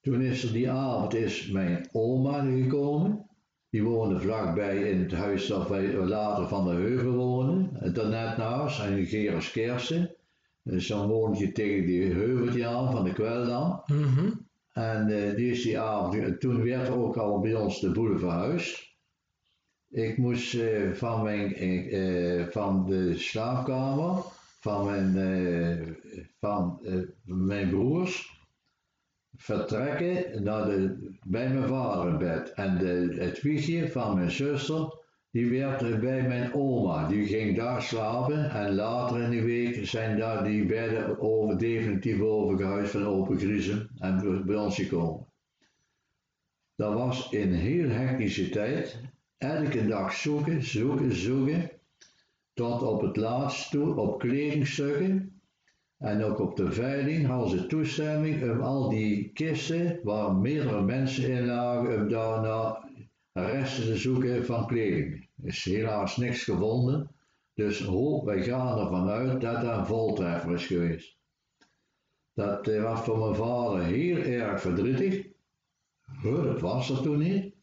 Toen 0.00 0.20
is 0.20 0.44
er 0.44 0.52
die 0.52 0.70
avond 0.70 1.14
is 1.14 1.50
mijn 1.50 1.88
oma 1.92 2.40
gekomen. 2.44 3.26
Die 3.70 3.82
woonde 3.82 4.20
vlakbij 4.20 4.90
in 4.90 5.00
het 5.00 5.12
huis 5.12 5.46
dat 5.46 5.68
wij 5.68 5.94
later 5.94 6.48
van 6.48 6.64
de 6.64 6.70
Heuvel 6.70 7.12
woonden. 7.12 7.92
Daarnet 7.94 8.36
naast, 8.36 8.80
en 8.80 9.06
Gerers 9.06 9.50
Kersen. 9.50 10.14
Dus 10.62 10.86
dan 10.86 11.08
woonde 11.08 11.38
je 11.38 11.52
tegen 11.52 11.86
die 11.86 12.12
heuveltje 12.12 12.66
aan 12.66 12.92
van 12.92 13.04
de 13.04 13.12
Kweldam. 13.12 13.82
mhm. 13.86 14.30
En 14.72 15.08
eh, 15.08 15.36
die 15.36 15.50
is 15.50 15.62
die 15.62 15.78
avond, 15.78 16.40
toen 16.40 16.62
werd 16.62 16.90
ook 16.90 17.16
al 17.16 17.40
bij 17.40 17.54
ons 17.54 17.80
de 17.80 17.90
boel 17.90 18.18
verhuisd. 18.18 18.87
Ik 19.90 20.16
moest 20.16 20.54
eh, 20.54 20.92
van, 20.92 21.22
mijn, 21.22 21.54
eh, 21.54 22.46
van 22.46 22.86
de 22.86 23.16
slaapkamer 23.16 24.22
van 24.60 24.84
mijn, 24.84 25.16
eh, 25.16 25.86
van, 26.40 26.80
mijn 27.24 27.68
broers 27.68 28.42
vertrekken 29.36 30.42
naar 30.42 30.64
de, 30.64 31.10
bij 31.26 31.48
mijn 31.48 31.68
vader 31.68 32.16
bed. 32.16 32.52
En 32.52 32.78
de, 32.78 33.16
het 33.18 33.42
wiegje 33.42 33.90
van 33.90 34.14
mijn 34.14 34.30
zuster, 34.30 34.98
die 35.30 35.50
werd 35.50 35.82
er 35.82 35.98
bij 35.98 36.22
mijn 36.28 36.54
oma. 36.54 37.08
Die 37.08 37.26
ging 37.26 37.56
daar 37.56 37.82
slapen 37.82 38.50
en 38.50 38.74
later 38.74 39.22
in 39.22 39.30
de 39.30 39.42
week 39.42 39.86
zijn 39.86 40.18
daar 40.18 40.44
die 40.44 40.66
bedden 40.66 41.20
over, 41.20 41.58
definitief 41.58 42.20
overgehuisd 42.20 42.90
van 42.90 43.06
open 43.06 43.38
griezen 43.38 43.90
en 43.98 44.44
bij 44.46 44.56
ons 44.56 44.74
gekomen. 44.74 45.26
Dat 46.76 46.94
was 46.94 47.32
een 47.32 47.52
heel 47.52 47.88
hectische 47.88 48.48
tijd. 48.48 49.00
Elke 49.38 49.86
dag 49.86 50.12
zoeken, 50.12 50.62
zoeken, 50.62 51.14
zoeken. 51.14 51.70
tot 52.54 52.82
op 52.82 53.00
het 53.00 53.16
laatst 53.16 53.70
toe 53.70 53.96
op 53.96 54.18
kledingstukken 54.18 55.40
en 55.98 56.24
ook 56.24 56.38
op 56.38 56.56
de 56.56 56.72
veiling 56.72 57.26
hadden 57.26 57.58
ze 57.58 57.66
toestemming 57.66 58.50
om 58.50 58.60
al 58.60 58.88
die 58.88 59.30
kisten 59.32 60.00
waar 60.02 60.34
meerdere 60.34 60.82
mensen 60.82 61.30
in 61.30 61.46
lagen, 61.46 62.00
om 62.00 62.08
daarna 62.08 62.88
resten 63.32 63.84
te 63.84 63.96
zoeken 63.96 64.44
van 64.44 64.66
kleding. 64.66 65.28
Er 65.42 65.46
is 65.46 65.64
helaas 65.64 66.16
niks 66.16 66.44
gevonden, 66.44 67.10
dus 67.54 67.84
hoop, 67.84 68.24
wij 68.24 68.42
gaan 68.42 68.78
ervan 68.78 69.08
uit 69.08 69.40
dat 69.40 69.60
dat 69.60 69.78
een 69.78 69.86
voltreffer 69.86 70.52
is 70.54 70.66
geweest. 70.66 71.16
Dat 72.34 72.68
eh, 72.68 72.82
was 72.82 73.00
voor 73.00 73.18
mijn 73.18 73.34
vader 73.34 73.84
heel 73.84 74.16
erg 74.16 74.60
verdrietig. 74.60 75.26
Dat 76.22 76.60
was 76.60 76.90
er 76.90 77.02
toen 77.02 77.18
niet. 77.18 77.56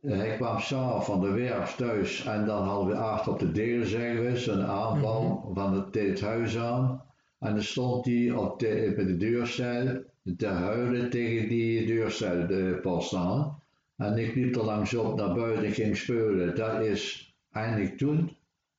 Eh, 0.00 0.16
Hij 0.16 0.36
kwam 0.36 0.58
s'avonds 0.60 1.06
van 1.06 1.20
de 1.20 1.30
werf 1.30 1.74
thuis 1.74 2.24
en 2.24 2.46
dan 2.46 2.62
hadden 2.62 2.88
we 2.88 2.96
achter 2.96 3.32
op 3.32 3.38
de 3.38 3.52
deur, 3.52 3.86
zeggen 3.86 4.22
we, 4.22 4.50
een 4.50 4.66
aanval 4.66 5.50
van 5.54 5.72
het, 5.74 5.94
het 5.94 6.20
huis 6.20 6.58
aan. 6.58 7.02
En 7.38 7.54
dan 7.54 7.62
stond 7.62 8.04
hij 8.04 8.30
op 8.30 8.58
de, 8.58 8.92
bij 8.96 9.04
de 9.04 9.16
deurstijl 9.16 10.02
te 10.36 10.46
huilen 10.46 11.10
tegen 11.10 11.48
die 11.48 11.86
deurstijl 11.86 12.46
de 12.46 13.08
aan. 13.16 13.62
En 13.96 14.18
ik 14.18 14.34
liep 14.34 14.56
er 14.56 14.64
langs 14.64 14.94
op 14.94 15.16
naar 15.16 15.34
buiten 15.34 15.64
en 15.64 15.72
ging 15.72 15.96
spelen. 15.96 16.56
Dat 16.56 16.80
is 16.80 17.34
eindelijk 17.52 17.98
toen 17.98 18.36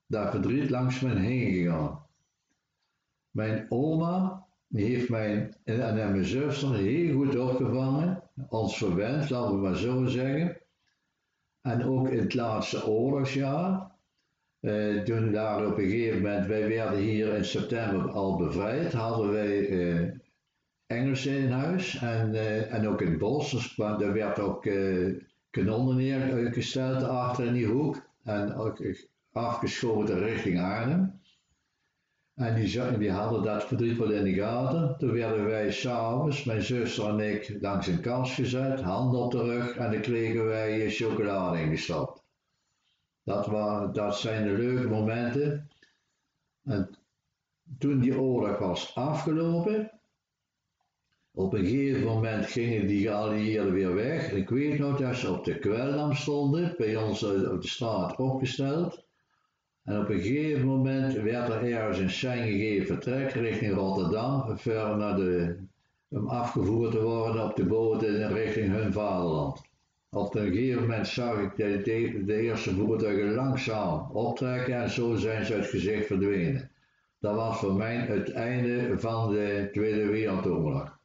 dat 0.08 0.30
verdriet 0.30 0.70
langs 0.70 1.00
me 1.00 1.20
heen 1.20 1.54
gegaan. 1.54 2.06
Mijn 3.32 3.66
oma 3.70 4.46
heeft 4.72 5.10
mij 5.10 5.50
en 5.64 5.82
en 5.82 5.96
mijn 5.96 6.26
zuster 6.26 6.76
heel 6.76 7.16
goed 7.16 7.38
opgevangen, 7.38 8.24
ons 8.50 8.78
verwend, 8.78 9.30
laten 9.30 9.56
we 9.56 9.62
maar 9.62 9.76
zo 9.76 10.06
zeggen. 10.06 10.58
En 11.62 11.84
ook 11.84 12.10
in 12.10 12.20
het 12.20 12.34
laatste 12.34 12.88
oorlogsjaar, 12.88 13.92
eh, 14.60 15.02
toen 15.02 15.32
daar 15.32 15.66
op 15.68 15.78
een 15.78 15.90
gegeven 15.90 16.22
moment, 16.22 16.46
wij 16.46 16.68
werden 16.68 17.00
hier 17.00 17.34
in 17.34 17.46
september 17.46 18.12
al 18.12 18.38
bevrijd, 18.38 18.94
hadden 18.94 19.32
wij 19.32 19.68
eh, 19.70 20.10
Engelsen 20.88 21.38
in 21.38 21.52
huis 21.52 22.00
en, 22.00 22.36
eh, 22.36 22.74
en 22.74 22.88
ook 22.88 23.02
in 23.02 23.18
bos. 23.18 23.52
Dus, 23.52 23.78
er 23.78 24.14
werd 24.14 24.40
ook 24.40 24.66
eh, 24.66 25.14
kanonnen 25.50 25.96
neergesteld 25.96 27.04
achter 27.04 27.46
in 27.46 27.54
die 27.54 27.66
hoek 27.66 28.10
en 28.24 28.54
ook 28.54 28.80
eh, 28.80 28.96
afgeschoten 29.32 30.20
richting 30.20 30.60
Arnhem. 30.60 31.20
En 32.38 32.56
die, 33.00 33.12
hadden 33.12 33.44
dat 33.44 33.64
verdriet 33.64 33.98
wel 33.98 34.12
in 34.12 34.24
de 34.24 34.34
gaten. 34.34 34.96
Toen 34.98 35.12
werden 35.12 35.46
wij 35.46 35.72
s'avonds, 35.72 36.44
mijn 36.44 36.62
zuster 36.62 37.10
en 37.10 37.20
ik, 37.20 37.58
langs 37.62 37.88
een 37.88 38.02
kast 38.02 38.34
gezet, 38.34 38.82
handen 38.82 39.20
op 39.20 39.32
de 39.32 39.44
rug 39.44 39.76
en 39.76 39.92
dan 39.92 40.02
kregen 40.02 40.46
wij 40.46 40.90
chocolade 40.90 41.62
ingestapt. 41.62 42.24
Dat, 43.24 43.48
waren, 43.48 43.94
dat 43.94 44.20
zijn 44.20 44.48
de 44.48 44.54
leuke 44.54 44.88
momenten. 44.88 45.70
En 46.64 46.90
toen 47.78 48.00
die 48.00 48.20
oorlog 48.20 48.60
was 48.60 48.96
afgelopen, 48.96 49.92
op 51.34 51.54
een 51.54 51.66
gegeven 51.66 52.04
moment 52.04 52.46
gingen 52.46 52.88
die 52.88 53.08
geallieerden 53.08 53.74
weer 53.74 53.94
weg. 53.94 54.32
Ik 54.32 54.50
weet 54.50 54.80
nog 54.80 54.98
dat 54.98 55.16
ze 55.16 55.32
op 55.32 55.46
de 55.46 55.60
kweldam 55.60 56.14
stonden, 56.14 56.74
bij 56.78 56.96
ons 56.96 57.24
eh, 57.24 57.52
op 57.52 57.62
de 57.62 57.68
straat 57.68 58.16
opgesteld. 58.16 59.07
En 59.88 60.00
op 60.00 60.10
een 60.10 60.20
gegeven 60.20 60.66
moment 60.66 61.14
werd 61.14 61.50
er 61.50 61.72
ergens 61.74 61.98
een 61.98 62.10
sein 62.10 62.44
gegeven 62.44 62.86
vertrek 62.86 63.32
richting 63.32 63.74
Rotterdam, 63.74 64.58
ver 64.58 64.98
naar 64.98 65.16
de, 65.16 65.58
om 66.10 66.28
afgevoerd 66.28 66.92
te 66.92 67.02
worden 67.02 67.44
op 67.44 67.56
de 67.56 67.66
boot 67.66 68.04
in 68.04 68.28
richting 68.28 68.72
hun 68.72 68.94
vaderland. 68.94 69.62
Op 70.10 70.36
een 70.36 70.52
gegeven 70.52 70.82
moment 70.82 71.08
zag 71.08 71.40
ik 71.40 71.56
de, 71.56 71.82
de, 71.82 72.24
de 72.26 72.36
eerste 72.36 72.74
voertuigen 72.74 73.34
langzaam 73.34 74.12
optrekken 74.12 74.76
en 74.76 74.90
zo 74.90 75.16
zijn 75.16 75.46
ze 75.46 75.54
uit 75.54 75.66
gezicht 75.66 76.06
verdwenen. 76.06 76.72
Dat 77.20 77.36
was 77.36 77.60
voor 77.60 77.74
mij 77.74 77.96
het 77.96 78.32
einde 78.32 79.00
van 79.00 79.32
de 79.32 79.70
Tweede 79.72 80.06
Wereldoorlog. 80.06 81.00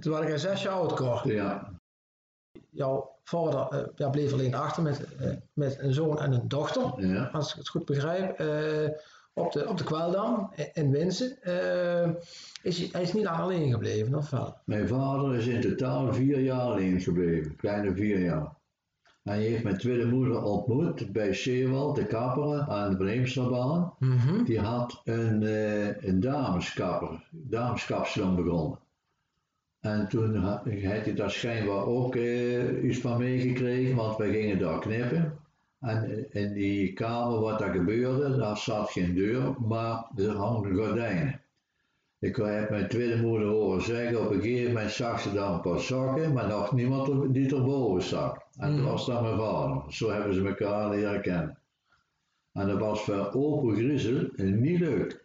Toen 0.00 0.12
was 0.12 0.26
ik 0.26 0.38
zes 0.38 0.62
jaar 0.62 0.72
oud, 0.72 0.94
Cor. 0.94 1.32
Ja, 1.32 1.72
Jouw 2.70 3.11
vader 3.24 3.78
eh, 3.78 3.86
ja, 3.94 4.08
bleef 4.08 4.32
alleen 4.32 4.54
achter 4.54 4.82
met, 4.82 5.14
eh, 5.14 5.30
met 5.52 5.78
een 5.80 5.92
zoon 5.94 6.18
en 6.18 6.32
een 6.32 6.48
dochter, 6.48 7.06
ja. 7.06 7.24
als 7.32 7.50
ik 7.50 7.56
het 7.58 7.68
goed 7.68 7.84
begrijp, 7.84 8.38
eh, 8.38 8.88
op, 9.34 9.52
de, 9.52 9.68
op 9.68 9.78
de 9.78 9.84
Kweldam 9.84 10.50
in- 10.54 10.70
in 10.72 10.90
Winsen. 10.90 11.38
Is 12.62 12.78
hij, 12.90 13.02
is 13.02 13.12
niet 13.12 13.24
lang 13.24 13.38
alleen 13.40 13.70
gebleven, 13.70 14.14
of 14.14 14.30
wel? 14.30 14.56
Mijn 14.64 14.88
vader 14.88 15.34
is 15.34 15.46
in 15.46 15.60
totaal 15.60 16.12
vier 16.14 16.38
jaar 16.40 16.60
alleen 16.60 17.00
gebleven, 17.00 17.56
kleine 17.56 17.94
vier 17.94 18.18
jaar. 18.18 18.60
Hij 19.22 19.40
heeft 19.42 19.62
mijn 19.64 19.78
tweede 19.78 20.06
moeder 20.06 20.42
ontmoet 20.42 21.12
bij 21.12 21.34
Zeewald, 21.34 21.96
de 21.96 22.06
kapper 22.06 22.60
aan 22.60 22.90
de 22.90 22.96
Breemsterbaan. 22.96 23.94
Mhm. 23.98 24.44
Die 24.44 24.60
had 24.60 25.00
een, 25.04 25.42
een 26.08 26.20
dameskapper, 26.20 27.28
dameskapsalon 27.30 28.36
begonnen. 28.36 28.78
En 29.82 30.08
toen 30.08 30.34
ha- 30.36 30.62
had 30.64 31.04
hij 31.04 31.14
daar 31.14 31.30
schijnbaar 31.30 31.86
ook 31.86 32.16
eh, 32.16 32.84
iets 32.84 32.98
van 32.98 33.18
meegekregen, 33.18 33.96
want 33.96 34.16
wij 34.16 34.30
gingen 34.30 34.58
daar 34.58 34.78
knippen. 34.80 35.38
En 35.80 36.04
eh, 36.30 36.42
in 36.42 36.52
die 36.52 36.92
kamer 36.92 37.40
wat 37.40 37.58
daar 37.58 37.72
gebeurde, 37.72 38.36
daar 38.36 38.56
zat 38.56 38.90
geen 38.90 39.14
deur, 39.14 39.54
maar 39.60 40.04
er 40.16 40.30
hangden 40.30 40.74
gordijnen. 40.76 41.40
Ik 42.18 42.36
heb 42.36 42.70
mijn 42.70 42.88
tweede 42.88 43.16
moeder 43.22 43.48
horen 43.48 43.82
zeggen, 43.82 44.20
op 44.24 44.30
een 44.30 44.40
gegeven 44.40 44.72
moment 44.72 44.90
zag 44.90 45.20
ze 45.20 45.32
daar 45.32 45.52
een 45.52 45.60
paar 45.60 45.80
zakken, 45.80 46.32
maar 46.32 46.48
nog 46.48 46.72
niemand 46.72 47.34
die 47.34 47.54
erboven 47.56 48.02
zat. 48.02 48.44
En 48.58 48.70
dat 48.70 48.80
Mhm. 48.80 48.88
was 48.90 49.06
dan 49.06 49.22
mijn 49.22 49.38
vader. 49.38 49.82
Zo 49.92 50.10
hebben 50.10 50.34
ze 50.34 50.46
elkaar 50.48 50.90
leren 50.90 51.20
kennen. 51.22 51.58
En 52.52 52.66
dat 52.68 52.78
was 52.78 53.02
voor 53.02 53.32
open 53.32 53.74
griezel 53.76 54.28
niet 54.36 54.78
leuk. 54.80 55.21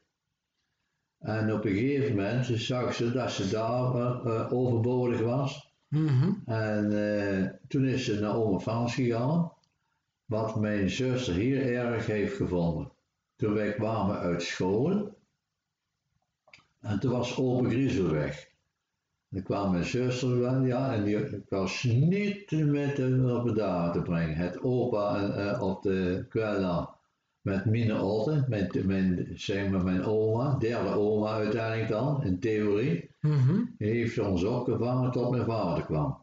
En 1.20 1.54
op 1.54 1.66
een 1.66 1.74
gegeven 1.76 2.16
moment 2.16 2.46
zag 2.46 2.94
ze 2.94 3.12
dat 3.12 3.32
ze 3.32 3.50
daar 3.50 3.96
eh, 3.96 4.22
eh, 4.26 4.54
overbodig 4.54 5.22
was. 5.22 5.72
Mhm. 5.88 6.34
En 6.46 6.92
eh, 6.92 7.50
toen 7.68 7.86
is 7.86 8.06
ze 8.06 8.20
naar 8.20 8.36
oma 8.36 8.60
Frans 8.60 8.94
gegaan, 8.94 9.52
wat 10.26 10.56
mijn 10.60 10.90
zuster 10.90 11.34
heel 11.34 11.62
erg 11.62 12.06
heeft 12.06 12.36
gevonden. 12.36 12.92
Toen 13.36 13.54
wij 13.54 13.74
kwamen 13.74 14.18
uit 14.18 14.44
school, 14.44 15.16
en 16.80 17.00
toen 17.00 17.12
was 17.12 17.38
open 17.38 17.70
griezel 17.70 18.10
weg. 18.10 18.50
Dan 19.30 19.44
kwam 19.44 19.72
mijn 19.72 19.86
zuster 19.86 20.40
wel, 20.40 20.62
ja, 20.62 20.94
en 20.94 21.04
die 21.04 21.44
was 21.50 21.84
niet 21.84 22.52
met 22.52 22.98
hem 22.98 23.30
op 23.30 23.46
de 23.46 23.90
te 23.94 24.02
brengen. 24.04 24.36
Het 24.36 24.62
opa 24.62 25.32
en, 25.32 25.62
op 25.62 25.84
de 25.84 26.26
kwella 26.30 26.97
met 27.48 27.66
mijn 27.66 28.00
otte, 28.00 28.46
met 28.48 28.86
mijn, 28.86 29.28
zeg 29.36 29.70
maar 29.70 29.84
mijn 29.84 30.04
oma, 30.04 30.58
derde 30.58 30.90
oma 30.90 31.32
uiteindelijk 31.32 31.90
dan, 31.90 32.24
in 32.24 32.40
theorie. 32.40 33.10
Mhm. 33.22 33.64
Die 33.78 33.90
heeft 33.90 34.20
ons 34.20 34.44
opgevangen 34.44 35.12
tot 35.12 35.32
mijn 35.32 35.46
vader 35.46 35.84
kwam. 35.84 36.18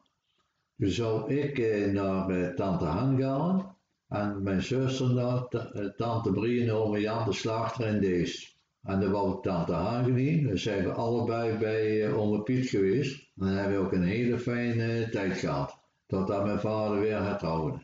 Toen 0.79 0.89
zou 0.89 1.35
ik 1.35 1.59
eh, 1.59 1.93
naar 1.93 2.29
eh, 2.29 2.55
tante 2.55 2.85
Han 2.85 3.19
gaan 3.19 3.75
en 4.09 4.43
mijn 4.43 4.63
zuster 4.63 5.15
naar 5.15 5.45
eh, 5.49 5.87
tante 5.97 6.33
Brie 6.33 6.63
en 6.63 6.73
oma 6.73 6.99
Jan 6.99 7.25
de 7.25 7.33
slachter 7.33 7.87
in 7.87 8.01
Deest. 8.01 8.55
En 8.83 9.01
dan 9.01 9.11
wou 9.11 9.43
tante 9.43 9.73
Han 9.73 10.05
gezien, 10.05 10.47
dus 10.47 10.63
zijn 10.63 10.85
we 10.85 10.93
allebei 10.93 11.59
bij 11.59 12.07
eh, 12.07 12.19
oma 12.19 12.39
Piet 12.39 12.69
geweest. 12.69 13.31
En 13.37 13.47
dan 13.47 13.57
hebben 13.57 13.79
we 13.79 13.85
ook 13.85 13.93
een 13.93 14.03
hele 14.03 14.39
fijne 14.39 15.03
eh, 15.03 15.09
tijd 15.09 15.33
gehad, 15.33 15.79
totdat 16.07 16.45
mijn 16.45 16.61
vader 16.61 17.01
weer 17.01 17.23
hertrouwde. 17.23 17.79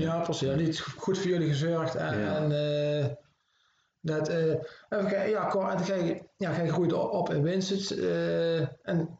Ja, 0.00 0.20
precies. 0.20 0.48
Ja, 0.48 0.54
niet 0.54 0.80
goed 0.80 1.18
voor 1.18 1.30
jullie 1.30 1.48
gezorgd. 1.48 1.94
En, 1.94 2.18
Ja. 2.18 2.36
en 2.36 2.52
eh, 2.52 3.06
dat, 4.00 4.28
eh, 4.28 4.44
even 4.88 5.08
kijken, 5.08 5.30
ja, 5.30 5.48
Cor, 5.48 5.68
en 5.68 6.04
je, 6.06 6.22
ja, 6.36 6.60
je 6.62 6.96
op, 7.10 7.30
in 7.30 7.42
Winsert. 7.42 7.90
eh, 7.98 8.60
en 8.60 9.18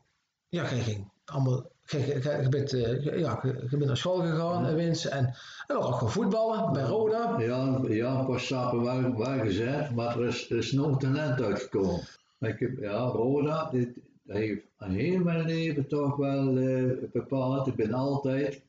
ja, 0.49 0.62
je 0.62 0.81
ging 0.81 1.11
allemaal, 1.25 1.71
je, 1.85 1.99
je, 1.99 2.07
je, 2.23 2.38
je 2.43 2.49
bent, 2.49 2.71
ja, 2.71 3.38
je, 3.43 3.67
je 3.71 3.76
bent 3.76 3.85
naar 3.85 3.97
school 3.97 4.21
gegaan 4.21 4.67
in 4.69 4.75
Winsert. 4.75 5.12
En, 5.12 5.35
en 5.67 5.76
ook 5.76 5.95
gewoon 5.95 6.12
voetballen 6.12 6.73
bij 6.73 6.83
Roda. 6.83 7.35
Ja, 7.38 7.81
ja 7.88 8.19
een 8.19 8.26
paar 8.26 8.41
stappen 8.41 8.83
wel, 8.83 9.17
wel 9.17 9.38
gezet, 9.38 9.95
maar 9.95 10.19
er 10.19 10.26
is, 10.26 10.50
er 10.50 10.57
is 10.57 10.73
nog 10.73 10.99
talent 10.99 11.43
uitgekomen. 11.43 12.00
Ik 12.41 12.59
heb, 12.59 12.79
ja, 12.81 12.99
Roda, 12.99 13.71
dit 13.71 13.88
heeft 14.26 14.62
heel 14.79 15.19
mijn 15.19 15.45
leven 15.47 15.88
toch 15.88 16.17
wel 16.17 16.57
eh, 16.57 16.91
bepaald. 17.12 17.67
Ik 17.67 17.75
ben 17.75 17.93
altijd, 17.93 18.62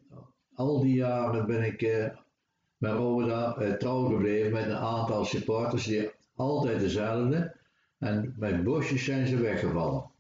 al 0.55 0.79
die 0.81 0.95
jaren 0.95 1.45
ben 1.45 1.63
ik 1.63 1.81
eh, 1.81 2.09
bij 2.77 2.91
Roda 2.91 3.55
eh, 3.55 3.71
trouw 3.73 4.03
gebleven 4.05 4.51
met 4.51 4.65
een 4.65 4.75
aantal 4.75 5.25
supporters 5.25 5.83
die 5.85 6.09
altijd 6.35 6.79
dezelfde. 6.79 7.55
En 7.99 8.33
met 8.37 8.63
bosjes 8.63 9.03
zijn 9.05 9.27
ze 9.27 9.37
weggevallen. 9.37 10.11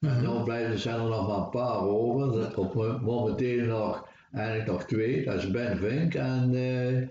En 0.00 0.20
Mhm. 0.22 0.36
nu 0.38 0.42
blijven 0.42 0.78
zijn 0.78 1.00
er 1.00 1.08
nog 1.08 1.26
maar 1.28 1.36
een 1.38 1.50
paar 1.50 1.80
over. 1.80 2.58
Op, 2.58 2.74
mo- 2.74 2.98
momenteel 2.98 3.66
nog, 3.66 4.08
eigenlijk 4.32 4.66
nog 4.70 4.84
twee. 4.84 5.24
Dat 5.24 5.34
is 5.34 5.50
Ben 5.50 5.76
Vink 5.78 6.14
en 6.14 6.54
eh 6.54 7.08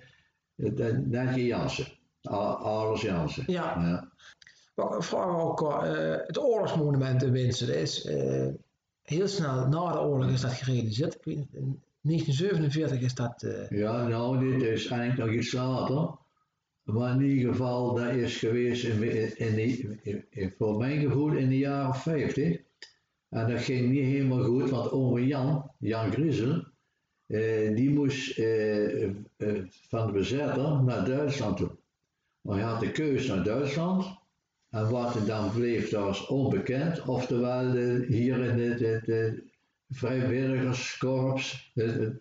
het- 0.65 1.07
Netje 1.07 1.45
Jansen. 1.45 1.85
Alles 2.21 3.01
Jansen. 3.01 3.43
Ja. 3.47 3.63
ja. 3.79 4.09
Vraag 4.99 5.41
ook, 5.41 5.61
eh, 5.61 6.15
het 6.27 6.39
oorlogsmonument 6.39 7.23
in 7.23 7.31
Winsert 7.31 7.69
is 7.69 8.05
eh, 8.05 8.47
heel 9.01 9.27
snel 9.27 9.67
na 9.67 9.91
de 9.91 9.99
oorlog 9.99 10.29
is 10.29 10.41
dat 10.41 10.51
gerealiseerd. 10.53 11.15
Ik 11.15 11.23
weet 11.23 11.47
in 11.53 11.81
1947 12.05 13.01
is 13.01 13.13
dat... 13.15 13.43
eh, 13.43 13.69
Ja, 13.79 14.07
nou, 14.07 14.49
dit 14.49 14.61
is 14.61 14.87
eigenlijk 14.87 15.29
nog 15.29 15.39
iets 15.39 15.51
later. 15.51 16.09
Maar 16.83 17.15
in 17.15 17.21
ieder 17.21 17.51
geval, 17.51 17.93
dat 17.95 18.13
is 18.13 18.37
geweest 18.37 18.83
in, 18.83 19.37
in, 19.37 20.25
in, 20.29 20.53
voor 20.57 20.77
mijn 20.77 20.99
gevoel 21.01 21.31
in 21.33 21.49
de 21.49 21.57
jaren 21.57 21.95
50. 21.95 22.57
En 23.29 23.49
dat 23.49 23.59
ging 23.61 23.89
niet 23.91 24.03
helemaal 24.03 24.43
goed, 24.43 24.69
want 24.69 24.91
ome 24.91 25.25
Jan, 25.27 25.71
Jan 25.79 26.11
Griezel, 26.11 26.63
eh, 27.27 27.75
die 27.75 27.89
moest 27.89 28.37
eh, 28.37 29.03
eh, 29.03 29.11
van 29.89 30.07
de 30.07 30.13
bezetter 30.13 30.83
naar 30.83 31.05
Duitsland 31.05 31.57
toe. 31.57 31.71
Maar 32.41 32.57
hij 32.57 32.65
had 32.65 32.79
de 32.79 32.91
keus 32.91 33.27
naar 33.27 33.43
Duitsland. 33.43 34.05
En 34.69 34.89
wat 34.89 35.15
er 35.15 35.25
dan 35.25 35.51
bleef, 35.51 35.89
dat 35.89 36.03
was 36.03 36.27
onbekend. 36.27 37.01
Oftewel 37.05 37.75
eh, 37.75 38.07
hier 38.07 38.39
in 38.39 38.57
de, 38.57 39.01
de 39.05 39.43
vrijwilligerskorps, 39.95 41.71
eh, 41.75 41.95
eh, 41.95 42.13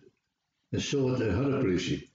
een 0.69 0.81
soort 0.81 1.19
eh, 1.19 1.35
hulppolitie. 1.35 2.13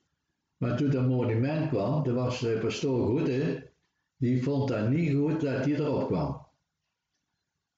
Maar 0.57 0.76
toen 0.76 0.90
dat 0.90 1.09
monument 1.09 1.69
kwam, 1.69 2.05
er 2.05 2.14
was 2.14 2.40
de 2.40 2.59
pastoor 2.61 3.07
Goede, 3.07 3.71
die 4.17 4.43
vond 4.43 4.69
dat 4.69 4.88
niet 4.88 5.14
goed 5.14 5.40
dat 5.40 5.64
die 5.64 5.75
erop 5.75 6.07
kwam. 6.07 6.49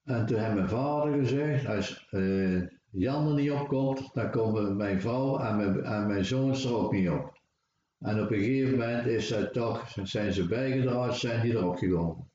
En 0.04 0.26
toen 0.26 0.38
heeft 0.38 0.54
mijn 0.54 0.68
vader 0.68 1.18
gezegd, 1.18 1.66
als 1.66 2.06
eh, 2.10 2.62
Jan 2.90 3.28
er 3.28 3.34
niet 3.34 3.50
op 3.50 3.68
komt, 3.68 4.14
dan 4.14 4.30
komen 4.30 4.76
mijn 4.76 5.00
vrouw 5.00 5.38
en 5.38 5.56
mijn, 5.56 5.84
en 5.84 6.06
mijn 6.06 6.24
zoons 6.24 6.64
er 6.64 6.74
ook 6.74 6.92
niet 6.92 7.08
op. 7.08 7.40
En 7.98 8.22
op 8.22 8.30
een 8.30 8.38
gegeven 8.38 8.70
moment 8.70 9.06
is 9.06 9.28
dat 9.28 9.52
toch, 9.52 9.88
zijn 10.02 10.32
ze 10.32 10.46
bijgedragen, 10.46 11.14
zijn 11.14 11.42
die 11.42 11.52
erop 11.52 11.76
gekomen. 11.76 12.31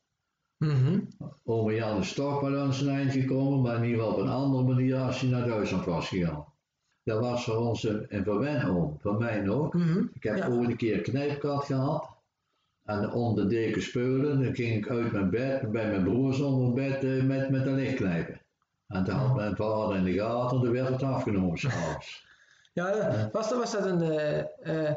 Ome 1.43 1.73
Jan 1.75 1.97
is 1.99 2.13
toch 2.13 2.39
wel 2.41 2.59
aan 2.59 2.73
zijn 2.73 2.95
eind 2.95 3.11
gekomen, 3.11 3.61
maar 3.61 3.75
in 3.75 3.83
ieder 3.83 3.99
geval 3.99 4.13
op 4.13 4.21
een 4.21 4.29
andere 4.31 4.63
manier 4.63 4.95
als 4.95 5.21
hij 5.21 5.29
naar 5.29 5.47
Duitsland 5.47 5.85
was 5.85 6.07
gegaan. 6.07 6.45
Dat 7.03 7.19
was 7.19 7.43
voor 7.43 7.55
ons 7.57 7.83
een, 7.83 8.05
een 8.09 8.23
verwenoom, 8.23 8.97
voor 8.99 9.17
mij 9.17 9.49
ook. 9.49 9.73
Mhm. 9.73 10.03
Ik 10.13 10.23
heb 10.23 10.37
Ja. 10.37 10.47
ooit 10.49 10.69
een 10.69 10.75
keer 10.77 10.97
een 10.97 11.03
knijpkat 11.03 11.63
gehad. 11.65 12.09
En 12.83 13.11
onder 13.11 13.43
de 13.43 13.49
deken 13.49 13.81
speulen, 13.81 14.41
dan 14.43 14.55
ging 14.55 14.75
ik 14.75 14.89
uit 14.89 15.11
mijn 15.11 15.29
bed, 15.29 15.71
bij 15.71 15.89
mijn 15.89 16.03
broers 16.03 16.39
onder 16.39 16.73
bed 16.73 17.03
eh, 17.03 17.23
met, 17.23 17.49
met 17.49 17.65
een 17.65 17.75
lichtknijpen. 17.75 18.41
En 18.87 19.03
toen 19.03 19.13
had 19.15 19.35
mijn 19.35 19.55
vader 19.55 19.95
in 19.97 20.03
de 20.03 20.13
gaten, 20.13 20.61
toen 20.61 20.71
werd 20.71 20.87
het 20.89 21.03
afgenomen 21.03 21.57
s'avonds. 21.57 22.25
Ja, 22.73 22.89
eh, 22.91 23.25
was, 23.31 23.49
dat, 23.49 23.59
was 23.59 23.71
dat 23.71 23.85
een, 23.85 24.01
eh 24.01 24.93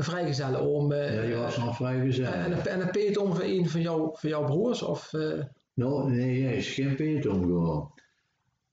een 0.00 0.06
vrijgezelle 0.12 0.58
oom? 0.58 0.92
eh, 0.92 1.14
Ja, 1.14 1.22
die 1.22 1.34
was 1.34 1.56
nog 1.58 1.76
vrij 1.76 2.22
en, 2.22 2.66
en 2.66 2.80
een 2.80 2.90
peetoom 2.90 3.34
van 3.34 3.44
een 3.44 3.68
van, 3.68 3.80
jou, 3.80 4.10
van 4.12 4.30
jouw 4.30 4.44
broers? 4.44 4.82
Of, 4.82 5.12
eh, 5.12 5.38
Nou, 5.74 6.10
nee, 6.10 6.42
hij 6.44 6.56
is 6.56 6.68
geen 6.74 6.94
peetoom 6.94 7.42
gewoon. 7.42 7.92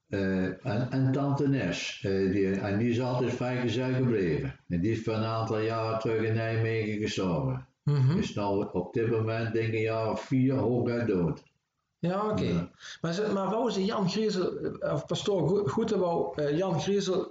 Eh, 0.08 0.44
en, 0.66 0.88
en 0.92 1.12
tante 1.12 1.48
Nes, 1.48 2.00
die, 2.02 2.52
en 2.60 2.78
die 2.78 2.90
is 2.90 3.02
altijd 3.02 3.34
vrijgezel 3.34 3.94
gebleven. 3.94 4.60
En 4.70 4.82
die 4.82 4.92
is 4.92 5.04
voor 5.04 5.14
een 5.14 5.24
aantal 5.24 5.60
jaren 5.60 6.00
terug 6.00 6.22
in 6.22 6.34
Nijmegen 6.34 6.98
gestorven. 7.00 7.68
mhm. 7.84 8.18
Is 8.18 8.34
nou 8.34 8.68
op 8.72 8.94
dit 8.94 9.10
moment 9.12 9.54
denk 9.54 9.68
ik 9.68 9.74
een 9.74 9.82
jaar 9.82 10.12
of 10.12 10.22
vier 10.22 10.54
hooguit 10.56 11.08
dood. 11.08 11.44
Ja, 12.00 12.30
oké. 12.30 12.44
Ja. 12.44 12.70
Maar, 13.02 13.20
maar 13.34 13.50
wou 13.50 13.72
ze 13.72 13.86
Jan 13.86 14.10
Griezel, 14.10 14.58
eh, 14.60 14.94
of 14.94 15.06
pastoor 15.06 15.48
Go- 15.50 15.66
Goede 15.66 15.98
wou 15.98 16.42
Jan 16.56 16.82
Griezel, 16.82 17.30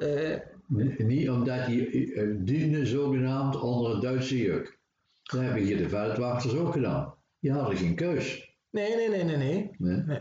Niet 0.66 1.30
omdat 1.30 1.56
hij 1.56 2.12
eh, 2.14 2.28
diende 2.38 2.86
zogenaamd 2.86 3.60
onder 3.60 3.90
het 3.92 4.02
Duitse 4.02 4.38
juk. 4.38 4.78
Dat 5.22 5.40
hebben 5.40 5.62
hier 5.62 5.76
de 5.76 5.88
veldwachters 5.88 6.54
ook 6.56 6.72
gedaan. 6.72 7.14
Die 7.40 7.52
hadden 7.52 7.76
geen 7.76 7.94
keus. 7.94 8.54
nee, 8.70 8.96
nee, 8.96 9.08
nee, 9.08 9.24
nee, 9.24 9.36
nee. 9.36 9.70
Nee. 10.06 10.20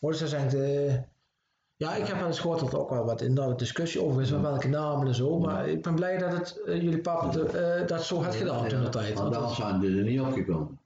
Hoor, 0.00 0.14
ze 0.14 0.28
zijn 0.28 0.48
de... 0.48 0.98
Ja, 1.76 1.94
ik 1.94 2.06
heb 2.06 2.16
wel 2.18 2.26
eens 2.26 2.38
gehoord 2.40 2.60
dat 2.60 2.72
er 2.72 2.78
ook 2.78 2.90
wel 2.90 3.04
wat 3.04 3.20
in 3.20 3.34
de 3.34 3.54
discussie 3.56 4.02
over 4.02 4.22
is, 4.22 4.30
met 4.30 4.40
welke 4.40 4.68
namen 4.68 5.06
en 5.06 5.14
zo. 5.14 5.38
Maar 5.38 5.68
ik 5.68 5.82
ben 5.82 5.94
blij 5.94 6.18
dat 6.18 6.32
het, 6.32 6.60
eh, 6.66 6.82
jullie 6.82 7.00
pap 7.00 7.32
de- 7.32 7.46
eh, 7.48 7.86
dat 7.86 8.04
zo 8.04 8.22
had 8.22 8.34
gedaan 8.34 8.68
toen 8.68 8.82
de 8.82 8.88
tijd. 8.88 9.14
Want 9.18 9.34
anders 9.36 9.56
dat- 9.56 9.66
zijn 9.66 9.80
die 9.80 9.96
er 9.98 10.02
niet 10.04 10.20
opgekomen. 10.20 10.78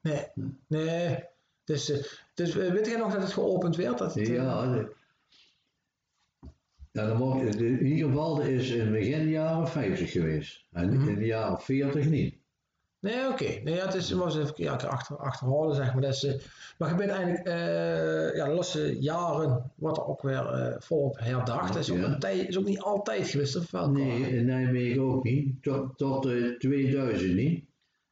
Nee, 0.00 0.26
nee. 0.66 1.24
Dus, 1.64 1.90
eh, 1.90 2.04
dus 2.34 2.56
eh, 2.56 2.72
weet 2.72 2.86
jij 2.86 2.98
nog 2.98 3.12
dat 3.12 3.22
het 3.22 3.32
geopend 3.32 3.76
werd? 3.76 3.98
Dat 3.98 4.14
het, 4.14 4.28
eh, 4.28 4.34
Ja, 4.34 4.84
ja 6.96 7.06
dan 7.06 7.16
mocht, 7.16 7.56
in 7.60 7.86
ieder 7.86 8.08
geval 8.08 8.34
dat 8.36 8.46
is 8.46 8.70
in 8.70 8.92
begin 8.92 9.28
jaren 9.28 9.68
50 9.68 10.10
geweest. 10.12 10.66
En 10.72 10.94
Mhm. 10.94 11.08
in 11.08 11.18
de 11.18 11.24
jaren 11.26 11.60
40 11.60 12.08
niet. 12.08 12.34
Nee, 13.00 13.28
oké. 13.28 13.44
Nee, 13.64 13.74
ja, 13.74 13.84
het 13.84 13.94
is, 13.94 14.10
was 14.12 14.38
even 14.38 14.52
ja, 14.56 14.72
achter, 14.72 15.16
achterhalen, 15.16 15.74
zeg 15.74 15.92
maar. 15.92 16.02
Dat 16.02 16.14
is, 16.14 16.24
eh, 16.24 16.34
maar 16.78 16.88
je 16.88 16.94
bent 16.94 17.10
eigenlijk, 17.10 17.46
eh, 17.46 18.36
ja, 18.36 18.44
de 18.48 18.52
laatste 18.54 19.00
jaren 19.00 19.72
wordt 19.76 19.96
er 19.96 20.06
ook 20.06 20.22
weer 20.22 20.46
eh, 20.46 20.74
volop 20.78 21.18
herdacht. 21.18 21.72
Dat 21.72 21.82
is 21.82 21.90
ook, 21.90 21.96
Ja. 21.98 22.04
een 22.04 22.18
tijd, 22.18 22.48
is 22.48 22.58
ook 22.58 22.64
niet 22.64 22.80
altijd 22.80 23.28
geweest, 23.28 23.56
of 23.56 23.70
wel? 23.70 23.90
Nee, 23.90 24.36
in 24.36 24.46
Nijmegen 24.46 25.02
ook 25.02 25.24
niet. 25.24 25.62
Tot, 25.62 25.98
tot 25.98 26.26
eh, 26.26 26.58
2000 26.58 27.34
niet. 27.34 27.64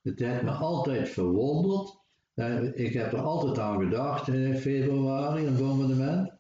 Het 0.02 0.18
heeft 0.18 0.42
me 0.42 0.50
altijd 0.50 1.08
verwonderd. 1.08 2.02
Ik 2.74 2.92
heb 2.92 3.12
er 3.12 3.20
altijd 3.20 3.58
aan 3.58 3.80
gedacht 3.82 4.28
in 4.28 4.56
februari, 4.56 5.46
een 5.46 5.56
bombardement. 5.56 6.32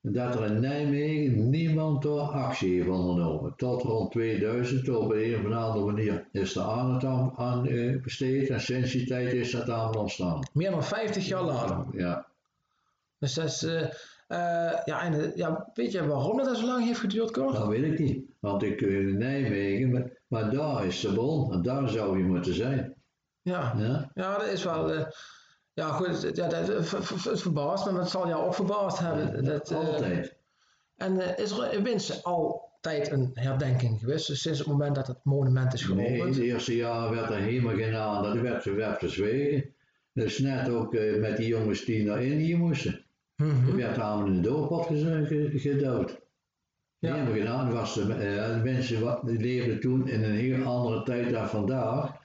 Dat 0.00 0.34
er 0.34 0.44
in 0.44 0.60
Nijmegen 0.60 1.50
niemand 1.50 2.02
door 2.02 2.20
actie 2.20 2.74
heeft 2.74 2.88
ondernomen. 2.88 3.54
Tot 3.56 3.82
rond 3.82 4.10
2000, 4.10 4.88
op 4.88 5.12
een 5.12 5.34
of 5.34 5.52
andere 5.52 5.84
manier, 5.84 6.28
is 6.32 6.56
er 6.56 6.62
aandacht 6.62 7.04
aan, 7.04 7.32
aan 7.36 7.66
eh, 7.66 8.02
besteed. 8.02 8.50
En 8.50 8.60
sinds 8.60 8.92
die 8.92 9.06
tijd 9.06 9.32
is 9.32 9.50
dat 9.50 9.68
allemaal 9.68 10.02
ontstaan. 10.02 10.40
Meer 10.52 10.70
dan 10.70 10.84
50 10.84 11.26
jaar 11.26 11.42
later. 11.42 11.84
Ja, 11.92 12.26
Dus 13.18 13.34
dat 13.34 13.44
is, 13.44 13.62
eh, 13.62 13.82
eh, 14.28 14.80
ja, 14.84 15.02
en, 15.02 15.32
ja, 15.34 15.70
weet 15.74 15.92
je 15.92 16.06
waarom 16.06 16.36
dat 16.36 16.56
zo 16.56 16.66
lang 16.66 16.84
heeft 16.84 17.00
geduurd, 17.00 17.30
Cor? 17.30 17.52
dat 17.52 17.66
weet 17.66 17.84
ik 17.92 17.98
niet. 17.98 18.24
Want 18.40 18.62
ik 18.62 18.80
in 18.80 19.18
Nijmegen, 19.18 19.90
maar, 19.90 20.10
maar 20.26 20.50
daar 20.50 20.86
is 20.86 21.00
de 21.00 21.12
bron. 21.12 21.52
En 21.52 21.62
daar 21.62 21.88
zou 21.88 22.18
je 22.18 22.24
moeten 22.24 22.54
zijn. 22.54 22.94
Ja. 23.42 23.74
Ja? 23.76 24.10
Ja, 24.14 24.38
dat 24.38 24.46
is 24.46 24.64
wel. 24.64 25.06
Ja, 25.78 25.88
goed. 25.88 26.22
het- 26.22 26.36
Ja, 26.36 26.48
dat, 26.48 26.66
het 26.66 26.88
ver- 26.88 27.04
ver- 27.04 27.30
het 27.30 27.40
verbaast 27.40 27.84
me, 27.86 27.92
maar 27.92 28.00
het 28.00 28.10
zal 28.10 28.28
jou 28.28 28.46
ook 28.46 28.54
verbaasd 28.54 28.98
hebben. 28.98 29.44
Dat, 29.44 29.70
eh, 29.70 29.76
Altijd. 29.78 30.34
En 30.96 31.20
eh, 31.20 31.44
is 31.44 31.50
er 31.50 31.72
in 31.72 31.82
Winsen 31.82 32.22
altijd 32.22 33.10
een 33.10 33.30
herdenking 33.34 33.98
geweest, 34.00 34.26
dus 34.26 34.40
sinds 34.42 34.58
het 34.58 34.68
moment 34.68 34.94
dat 34.94 35.06
het 35.06 35.18
monument 35.22 35.72
is 35.74 35.88
Nee, 35.88 36.16
geopend? 36.16 36.34
de 36.34 36.44
eerste 36.44 36.76
jaren 36.76 37.10
werd 37.10 37.30
er 37.30 37.36
helemaal 37.36 37.74
geen 37.74 37.94
aandacht. 37.94 38.34
Er 38.36 38.42
werd, 38.42 38.64
er 38.64 38.74
werd 38.76 38.98
verzwegen. 38.98 39.74
Dus 40.12 40.38
net 40.38 40.68
ook 40.68 40.94
eh, 40.94 41.20
met 41.20 41.36
die 41.36 41.46
jongens 41.46 41.84
die 41.84 42.04
naar 42.04 42.22
Indië 42.22 42.56
moesten. 42.56 43.04
Mhm. 43.36 43.68
Er 43.68 43.76
werd 43.76 43.98
allemaal 43.98 44.26
in 44.26 44.42
de 44.42 45.26
ge- 45.26 45.58
gedood. 45.58 46.20
Ja. 46.98 47.14
Helemaal 47.14 47.54
aandacht. 47.56 47.76
Was 47.80 47.94
de, 47.94 48.06
de 48.06 48.60
mensen 48.64 49.00
wat, 49.00 49.20
leefden 49.22 49.80
toen 49.80 50.08
in 50.08 50.24
een 50.24 50.34
heel 50.34 50.64
andere 50.64 51.02
tijd 51.02 51.30
dan 51.30 51.48
vandaag. 51.48 52.17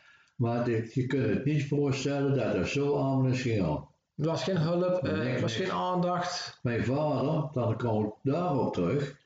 Maar 0.43 0.63
dit- 0.65 0.93
je 0.93 1.07
kunt 1.07 1.25
het 1.25 1.45
niet 1.45 1.67
voorstellen 1.67 2.35
dat 2.35 2.53
er 2.53 2.67
zo 2.67 2.95
allemaal 2.95 3.31
is 3.31 3.41
gegaan. 3.41 3.87
Er 4.15 4.25
was 4.25 4.43
geen 4.43 4.57
hulp, 4.57 5.03
eh, 5.03 5.33
er 5.33 5.41
was 5.41 5.55
geen 5.55 5.71
aandacht. 5.71 6.59
Mijn 6.63 6.83
vader, 6.83 7.49
dan 7.53 7.77
kom 7.77 8.05
ik 8.05 8.13
daarop 8.21 8.73
terug, 8.73 9.17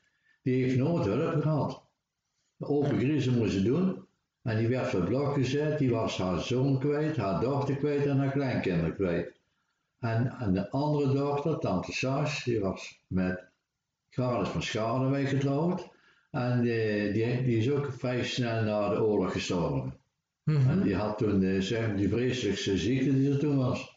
die 0.42 0.62
heeft 0.62 0.76
nooit 0.76 1.04
hulp 1.04 1.42
gehad. 1.42 1.82
De 2.56 2.66
open 2.66 2.98
griezen 2.98 3.38
moesten 3.38 3.64
doen. 3.64 4.06
En 4.42 4.56
die 4.58 4.68
werd 4.68 4.86
voor 4.88 5.04
blok 5.04 5.34
gezet, 5.34 5.78
die 5.78 5.90
was 5.90 6.18
haar 6.18 6.40
zoon 6.40 6.78
kwijt, 6.78 7.16
haar 7.16 7.40
dochter 7.40 7.76
kwijt 7.76 8.06
en 8.06 8.18
haar 8.18 8.32
kleinkinderen 8.32 8.94
kwijt. 8.94 9.40
En, 9.98 10.34
en 10.38 10.52
de 10.52 10.70
andere 10.70 11.12
dochter, 11.12 11.58
tante 11.58 11.92
Sas, 11.92 12.44
die 12.44 12.60
was 12.60 13.00
met 13.06 13.44
Gladys 14.10 14.48
van 14.48 14.62
Schadenweg 14.62 15.28
getrouwd. 15.28 15.88
En 16.30 16.60
die, 16.60 17.12
die, 17.12 17.42
die 17.44 17.56
is 17.56 17.70
ook 17.70 17.92
vrij 17.92 18.24
snel 18.24 18.62
na 18.62 18.88
de 18.88 19.02
oorlog 19.02 19.32
gestorven. 19.32 19.96
Mhm. 20.48 20.70
En 20.70 20.82
die 20.82 20.94
had 20.96 21.18
toen 21.18 21.42
eh, 21.42 21.60
zeg 21.60 21.86
maar, 21.86 21.96
die 21.96 22.08
vreselijkste 22.08 22.78
ziekte 22.78 23.12
die 23.14 23.32
er 23.32 23.38
toen 23.38 23.56
was. 23.56 23.96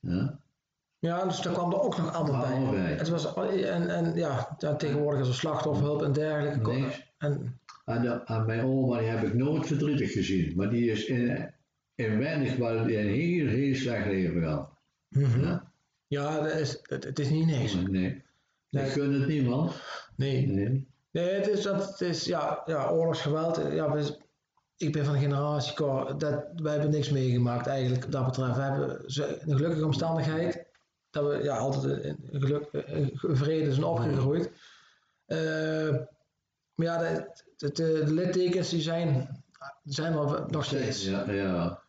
Ja? 0.00 0.38
Ja, 0.98 1.24
dus 1.24 1.40
daar 1.42 1.52
kwam 1.52 1.72
er 1.72 1.80
ook 1.82 1.96
nog 1.96 2.12
allemaal 2.14 2.70
bij. 2.70 2.92
Het 2.92 3.08
was, 3.08 3.34
en, 3.34 3.88
en 3.88 4.14
ja, 4.14 4.56
tegenwoordig 4.76 5.20
is 5.20 5.28
er 5.28 5.34
slachtofferhulp 5.34 6.02
en 6.02 6.12
dergelijke. 6.12 6.72
Niks. 6.72 7.12
En, 7.18 7.54
de- 7.84 8.22
en 8.24 8.46
mijn 8.46 8.60
oma 8.64 8.98
die 8.98 9.08
heb 9.08 9.22
ik 9.22 9.34
nooit 9.34 9.66
verdrietig 9.66 10.12
gezien. 10.12 10.52
Maar 10.56 10.70
die 10.70 10.90
is 10.90 11.04
in, 11.04 11.50
in 11.94 12.18
weinig 12.18 12.56
wel 12.56 12.76
in 12.86 12.98
een 12.98 13.14
heel, 13.14 13.46
heel 13.46 13.74
slecht 13.74 14.06
leven 14.06 14.40
gehad. 14.40 14.68
Mhm. 15.08 15.40
Ja. 15.40 15.72
Ja, 16.06 16.40
dat 16.40 16.52
is, 16.54 16.78
het, 16.82 17.04
het 17.04 17.18
is 17.18 17.30
niet 17.30 17.46
niks. 17.46 17.74
Nee. 17.74 18.22
Nee. 18.70 18.84
Ik 18.84 18.90
gun 18.92 19.12
het 19.12 19.26
niemand. 19.28 19.72
Nee. 20.16 20.46
Nee. 20.46 20.86
Nee, 21.10 21.28
het 21.28 21.48
is, 21.48 21.62
dat, 21.62 21.88
het 21.90 22.00
is 22.00 22.24
ja, 22.24 22.62
ja, 22.66 22.88
oorlogsgeweld. 22.90 23.58
eh, 23.58 23.74
Ja, 23.74 23.92
we- 23.92 24.18
ik 24.80 24.92
ben 24.92 25.04
van 25.04 25.14
de 25.14 25.20
generatie, 25.20 25.74
Cor, 25.74 26.18
dat, 26.18 26.44
wij 26.56 26.72
hebben 26.72 26.90
niks 26.90 27.10
meegemaakt 27.10 27.66
eigenlijk 27.66 28.12
dat 28.12 28.24
betreft. 28.24 28.56
We 28.56 28.62
hebben 28.62 29.02
een 29.50 29.56
gelukkige 29.56 29.84
omstandigheid 29.84 30.66
dat 31.10 31.24
we 31.26 31.42
ja, 31.42 31.56
altijd 31.56 32.04
in 32.04 32.16
in 32.30 32.40
geluk, 32.40 32.68
vrede 33.22 33.72
zijn 33.72 33.84
opgegroeid. 33.84 34.50
Eh, 35.26 35.90
maar 36.74 36.86
ja, 36.86 36.98
de, 36.98 37.30
de, 37.56 37.72
de, 37.72 38.12
littekens 38.12 38.68
die 38.70 38.80
zijn, 38.80 39.42
zijn 39.84 40.12
er 40.12 40.44
nog 40.50 40.64
steeds, 40.64 41.04
Ja, 41.04 41.30
ja. 41.30 41.82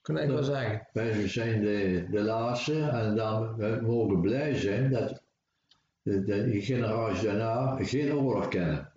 kan 0.00 0.18
ik 0.18 0.28
wel 0.28 0.42
zeggen. 0.42 0.88
Wij 0.92 1.28
zijn 1.28 1.60
de, 1.60 2.06
de 2.10 2.22
laatste 2.22 2.88
en 2.88 3.16
dan 3.16 3.56
we 3.56 3.78
mogen 3.82 4.20
blij 4.20 4.54
zijn 4.54 4.90
dat 4.90 5.22
de, 6.02 6.24
de, 6.24 6.60
generatie 6.60 7.28
daarna 7.28 7.84
geen 7.84 8.14
oorlog 8.14 8.48
kennen. 8.48 8.87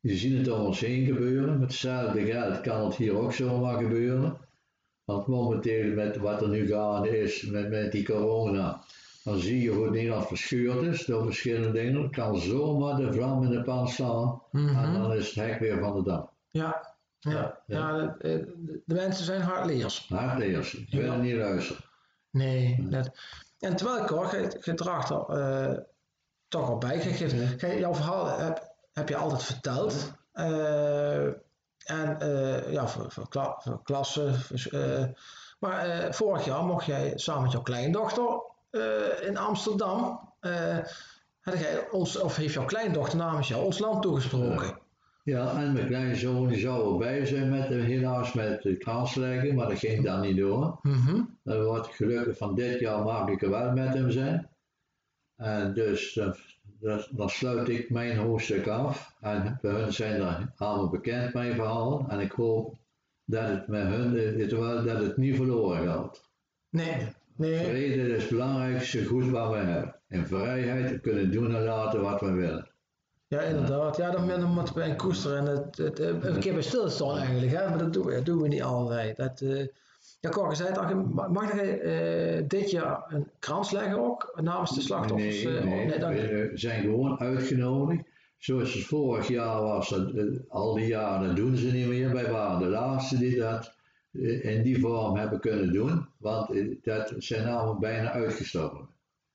Je 0.00 0.16
ziet 0.16 0.38
het 0.38 0.50
om 0.50 0.60
ons 0.66 0.80
heen 0.80 1.04
gebeuren. 1.04 1.58
Met 1.58 1.68
hetzelfde 1.70 2.24
geld 2.24 2.60
kan 2.60 2.84
het 2.84 2.96
hier 2.96 3.16
ook 3.18 3.32
zomaar 3.32 3.78
gebeuren. 3.82 4.36
Want 5.04 5.26
momenteel 5.26 5.94
met 5.94 6.16
wat 6.16 6.42
er 6.42 6.48
nu 6.48 6.66
gaande 6.66 7.18
is 7.20 7.42
met, 7.46 7.68
met 7.68 7.92
die 7.92 8.04
corona, 8.04 8.82
dan 9.24 9.38
zie 9.38 9.62
je 9.62 9.70
hoe 9.70 9.90
Nederland 9.90 10.26
verscheurd 10.26 10.82
is 10.82 11.04
door 11.04 11.24
verschillende 11.24 11.72
dingen. 11.72 12.02
Het 12.02 12.10
kan 12.12 12.38
zomaar 12.38 12.96
de 12.96 13.12
vlam 13.12 13.42
in 13.44 13.50
de 13.50 13.62
pan 13.62 13.88
slaan 13.88 14.42
Mhm. 14.52 14.76
en 14.84 14.92
dan 14.92 15.12
is 15.12 15.26
het 15.34 15.44
hek 15.46 15.58
weer 15.60 15.78
van 15.78 15.94
de 15.96 16.02
dam. 16.02 16.30
Ja, 16.50 16.94
ja, 17.18 17.60
Ja, 17.66 17.88
ja. 17.96 18.16
de, 18.18 18.54
mensen 18.86 19.24
zijn 19.24 19.40
hardleers. 19.40 20.06
Hardleers, 20.08 20.74
ik 20.74 20.90
wil 20.90 21.04
Ja. 21.12 21.16
niet 21.16 21.34
luisteren. 21.36 21.82
Nee, 22.30 22.76
net. 22.80 23.10
En 23.58 23.76
terwijl 23.76 24.02
ik 24.02 24.08
hoor, 24.08 24.36
je, 24.36 24.60
je 24.62 24.74
draagt 24.74 25.10
er 25.10 25.24
eh, 25.28 25.78
toch 26.48 26.68
al 26.68 26.78
bij. 26.78 26.98
Kijk, 26.98 27.16
je- 27.16 27.54
kijk, 27.56 27.78
jouw 27.78 27.94
verhaal 27.94 28.38
heb, 28.38 28.67
heb 28.98 29.08
je 29.08 29.16
altijd 29.16 29.42
verteld. 29.42 30.12
Eh, 30.32 31.24
en 31.84 32.20
eh, 32.20 32.72
ja, 32.72 32.88
voor, 32.88 33.10
voor, 33.10 33.28
kla, 33.28 33.56
voor 33.58 33.82
klassen. 33.82 34.34
voor, 34.34 34.80
eh, 34.80 35.04
maar 35.58 36.14
vorig 36.14 36.44
jaar 36.44 36.64
mocht 36.64 36.86
jij 36.86 37.12
samen 37.14 37.42
met 37.42 37.52
jouw 37.52 37.62
kleindochter 37.62 38.40
in 39.20 39.36
Amsterdam. 39.36 40.20
ons, 41.90 42.20
of 42.20 42.36
heeft 42.36 42.54
jouw 42.54 42.64
kleindochter 42.64 43.18
namens 43.18 43.48
jou 43.48 43.64
ons 43.64 43.78
land 43.78 44.02
toegesproken? 44.02 44.78
Ja, 45.22 45.62
en 45.62 45.72
mijn 45.72 45.86
kleinzoon 45.86 46.48
die 46.48 46.58
zou 46.58 46.92
erbij 46.92 47.26
zijn 47.26 47.50
met, 47.50 47.68
helaas 47.68 48.32
met 48.32 48.62
de 48.62 48.76
kransleggen, 48.76 49.54
maar 49.54 49.68
dat 49.68 49.78
ging 49.78 50.04
dan 50.04 50.20
niet 50.20 50.36
door. 50.36 50.78
Mhm. 50.82 51.22
Dan 51.42 51.64
wordt 51.64 51.86
gelukkig 51.86 52.36
van 52.36 52.54
dit 52.54 52.80
jaar 52.80 53.02
mag 53.02 53.28
ik 53.28 53.42
er 53.42 53.50
wel 53.50 53.72
met 53.72 53.94
hem 53.94 54.10
zijn. 54.10 54.48
En 55.36 55.74
dus 55.74 56.12
dan, 56.12 56.34
dan- 56.80 57.06
dan 57.10 57.28
sluit 57.30 57.68
ik 57.68 57.90
mijn 57.90 58.16
hoofdstuk 58.16 58.66
af. 58.66 59.14
En 59.20 59.58
bij 59.62 59.72
hun 59.72 59.92
zijn 59.92 60.20
er 60.20 60.52
allemaal 60.56 60.88
bekend 60.88 61.34
mijn 61.34 61.54
verhaal. 61.54 62.06
En 62.08 62.20
ik 62.20 62.32
hoop 62.32 62.74
dat 63.24 63.48
het 63.48 63.68
met 63.68 63.82
hun, 63.86 64.48
dat 64.84 65.02
het 65.02 65.16
niet 65.16 65.36
verloren 65.36 65.86
gaat. 65.86 66.22
Nee, 66.70 67.06
nee. 67.36 67.64
Vrede 67.64 68.14
is 68.14 68.22
het 68.22 68.30
belangrijkste 68.30 69.04
goed 69.04 69.28
wat 69.28 69.50
we 69.50 69.56
hebben. 69.56 69.94
In 70.08 70.26
vrijheid 70.26 71.00
kunnen 71.00 71.30
doen 71.30 71.54
en 71.54 71.64
laten 71.64 72.00
wat 72.00 72.20
we 72.20 72.30
willen. 72.32 72.68
Ja, 73.26 73.40
inderdaad. 73.40 73.96
Ja, 73.96 74.10
dan, 74.10 74.50
moeten 74.50 74.74
we 74.74 74.82
in 74.82 74.96
koesteren 74.96 75.38
en 75.38 75.46
het, 75.46 75.76
het, 75.76 75.98
het, 75.98 76.24
een 76.24 76.40
keer 76.40 76.52
bij 76.52 76.62
stilstaan 76.62 77.18
eigenlijk. 77.18 77.52
Hè? 77.52 77.68
Maar 77.68 77.78
dat 77.78 77.92
doen 77.92 78.06
we, 78.06 78.12
dat 78.14 78.24
doen 78.24 78.42
we 78.42 78.48
niet 78.48 78.62
altijd. 78.62 79.16
Dat, 79.16 79.40
eh 79.40 79.66
je 80.20 80.48
zei 80.52 80.68
het 80.68 80.78
al, 80.78 80.94
mag 81.28 81.54
jij 81.54 81.80
eh, 81.80 82.44
dit 82.48 82.70
jaar 82.70 83.04
een 83.08 83.30
krans 83.38 83.70
leggen 83.70 83.98
ook 83.98 84.38
namens 84.42 84.74
de 84.74 84.80
slachtoffers? 84.80 85.42
Nee, 85.42 85.58
eh, 85.58 85.64
nee, 85.64 86.16
je. 86.16 86.48
we 86.50 86.50
zijn 86.54 86.80
gewoon 86.80 87.18
uitgenodigd. 87.18 88.02
Zoals 88.38 88.74
het 88.74 88.84
vorig 88.84 89.28
jaar 89.28 89.62
was, 89.62 89.88
dat, 89.88 90.10
eh, 90.10 90.24
al 90.48 90.74
die 90.74 90.86
jaren 90.86 91.34
doen 91.34 91.56
ze 91.56 91.72
niet 91.72 91.86
meer. 91.86 92.12
Wij 92.12 92.30
waren 92.30 92.58
de 92.58 92.66
laatste 92.66 93.18
die 93.18 93.36
dat 93.36 93.72
eh, 94.12 94.44
in 94.44 94.62
die 94.62 94.80
vorm 94.80 95.16
hebben 95.16 95.40
kunnen 95.40 95.72
doen, 95.72 96.06
want 96.16 96.50
dat 96.82 97.12
zijn 97.18 97.44
namelijk 97.44 97.80
bijna 97.80 98.10
uitgestorven. 98.10 98.88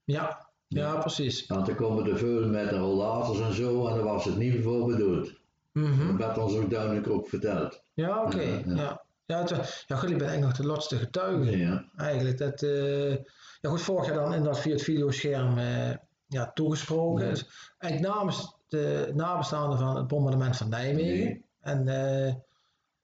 ja, 0.04 0.46
ja, 0.68 0.96
precies. 0.96 1.46
Want 1.46 1.66
dan 1.66 1.74
komen 1.74 2.04
de 2.04 2.16
veel 2.16 2.48
met 2.48 2.68
de 2.68 2.78
rollators 2.78 3.40
en 3.40 3.52
zo, 3.52 3.86
en 3.86 3.94
daar 3.94 4.04
was 4.04 4.24
het 4.24 4.36
niet 4.36 4.62
voor 4.62 4.86
bedoeld. 4.86 5.32
Mhm. 5.72 6.06
Dat 6.06 6.16
werd 6.16 6.38
ons 6.38 6.56
ook 6.56 6.70
duidelijk 6.70 7.08
ook 7.08 7.28
verteld. 7.28 7.82
Ja, 7.94 8.24
oké. 8.24 8.62
Ja. 8.66 9.03
Ja. 9.26 9.38
het, 9.42 9.84
ja, 9.86 9.96
goed, 9.96 10.10
ik 10.10 10.18
ben 10.18 10.28
eigenlijk 10.28 10.58
nog 10.58 10.66
de 10.66 10.72
laatste 10.72 10.96
getuige. 10.96 11.58
Ja, 11.58 11.88
Eigenlijk. 11.96 12.38
Dat, 12.38 12.62
eh, 12.62 13.10
ja, 13.60 13.70
goed, 13.70 13.82
vorig 13.82 14.06
jaar 14.06 14.14
dan 14.14 14.34
inderdaad 14.34 14.60
via 14.60 14.72
het 14.72 14.82
videoscherm 14.82 15.58
eh, 15.58 15.90
ja, 16.26 16.50
toegesproken. 16.54 17.24
Ja. 17.24 17.30
Dus 17.30 17.46
eigenlijk 17.78 18.14
namens 18.14 18.56
de 18.68 19.10
nabestaanden 19.14 19.78
van 19.78 19.96
het 19.96 20.06
bombardement 20.06 20.56
van 20.56 20.68
Nijmegen. 20.68 21.24
Nee. 21.24 21.44
En 21.60 21.88
eh, 21.88 22.34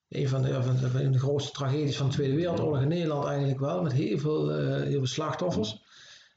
een, 0.08 0.28
van 0.28 0.42
de, 0.42 0.62
van, 0.62 0.76
de, 0.76 0.90
van 0.90 1.12
de 1.12 1.18
grootste 1.18 1.52
tragedies 1.52 1.96
van 1.96 2.08
de 2.08 2.12
Tweede 2.12 2.34
Wereldoorlog 2.34 2.80
in 2.82 2.88
Nederland 2.88 3.26
eigenlijk 3.26 3.60
wel. 3.60 3.82
Met 3.82 3.92
heel 3.92 4.18
veel, 4.18 4.58
heel 4.58 4.90
veel 4.90 5.06
slachtoffers. 5.06 5.82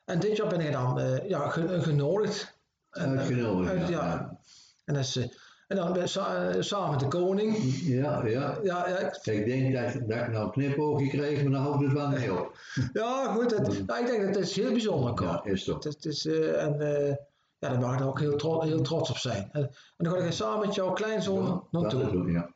En 0.06 0.20
dit 0.20 0.38
jaar 0.38 0.48
ben 0.48 0.60
ik 0.60 0.72
dan 0.72 1.22
ja, 1.28 1.50
ge- 1.50 1.82
genodigd. 1.82 2.58
En, 2.92 3.20
uit- 3.20 3.88
ja. 3.88 4.38
En, 4.86 4.94
dat 4.94 5.04
is, 5.04 5.28
en 5.68 5.76
dan 5.78 5.94
ben- 5.94 6.10
sa- 6.10 6.50
eh, 6.50 6.62
samen 6.62 6.90
met 6.90 7.00
de 7.00 7.08
koning. 7.08 7.58
Ja, 7.82 8.26
ja. 8.26 8.58
Ja, 8.64 8.88
ja, 8.90 8.98
ik- 9.00 9.16
Ik 9.26 9.46
denk 9.46 9.74
dat, 9.74 10.08
dat 10.10 10.20
ik 10.20 10.32
nou 10.32 10.44
een 10.46 10.52
knipoogje 10.52 11.08
kreeg, 11.10 11.44
maar 11.44 11.52
dan 11.52 11.62
houdt 11.62 11.84
het 11.84 11.92
wel 11.94 12.08
niet 12.08 12.30
op. 12.30 12.58
ja 12.94 13.34
goed. 13.34 13.50
Dat, 13.50 13.62
nou, 13.88 14.00
ik 14.02 14.06
denk 14.08 14.26
dat 14.26 14.36
het 14.36 14.46
is 14.50 14.56
heel 14.56 14.72
bijzonder 14.72 15.14
kan. 15.14 15.28
Ja, 15.28 15.44
is 15.44 15.64
toch. 15.64 15.84
Het, 15.84 15.94
het 15.94 16.06
is, 16.06 16.26
eh, 16.26 16.64
en 16.64 16.80
eh, 16.82 17.16
ja, 17.60 17.70
daar 17.70 17.80
mag 17.80 17.94
ik 17.94 18.00
er 18.00 18.08
ook 18.08 18.20
heel, 18.20 18.36
tro- 18.38 18.62
heel 18.62 18.82
trots 18.82 19.10
op 19.10 19.18
zijn. 19.18 19.50
En, 19.52 19.62
en 19.98 20.06
dan 20.06 20.14
ga 20.14 20.20
ik 20.26 20.32
samen 20.32 20.66
met 20.66 20.76
jouw 20.76 20.92
kleinzoon 20.94 21.68
Dat 21.72 21.82
naartoe. 21.82 22.12
doen, 22.12 22.32
ja. 22.32 22.52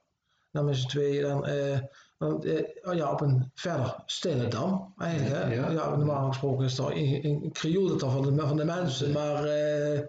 Dan 0.51 0.65
met 0.65 0.75
z'n 0.75 0.87
tweeën 0.87 1.21
dan, 1.21 1.45
dan, 2.17 2.35
oh 2.83 2.93
ja, 2.93 3.11
op 3.11 3.21
een 3.21 3.51
verder 3.53 3.95
stille 4.05 4.47
dam 4.47 4.93
eigenlijk. 4.97 5.35
Hè? 5.35 5.53
Ja. 5.53 5.69
Ja. 5.69 5.95
normaal 5.95 6.27
gesproken 6.27 6.65
is 6.65 6.77
er 6.77 6.91
in, 6.93 7.23
in, 7.23 7.43
in 7.43 7.51
krioel 7.51 7.89
het 7.89 7.99
dan 7.99 8.11
van 8.11 8.21
de, 8.35 8.41
van 8.47 8.57
de 8.57 8.65
mensen, 8.65 9.11
maar 9.11 9.43
eh, 9.43 9.99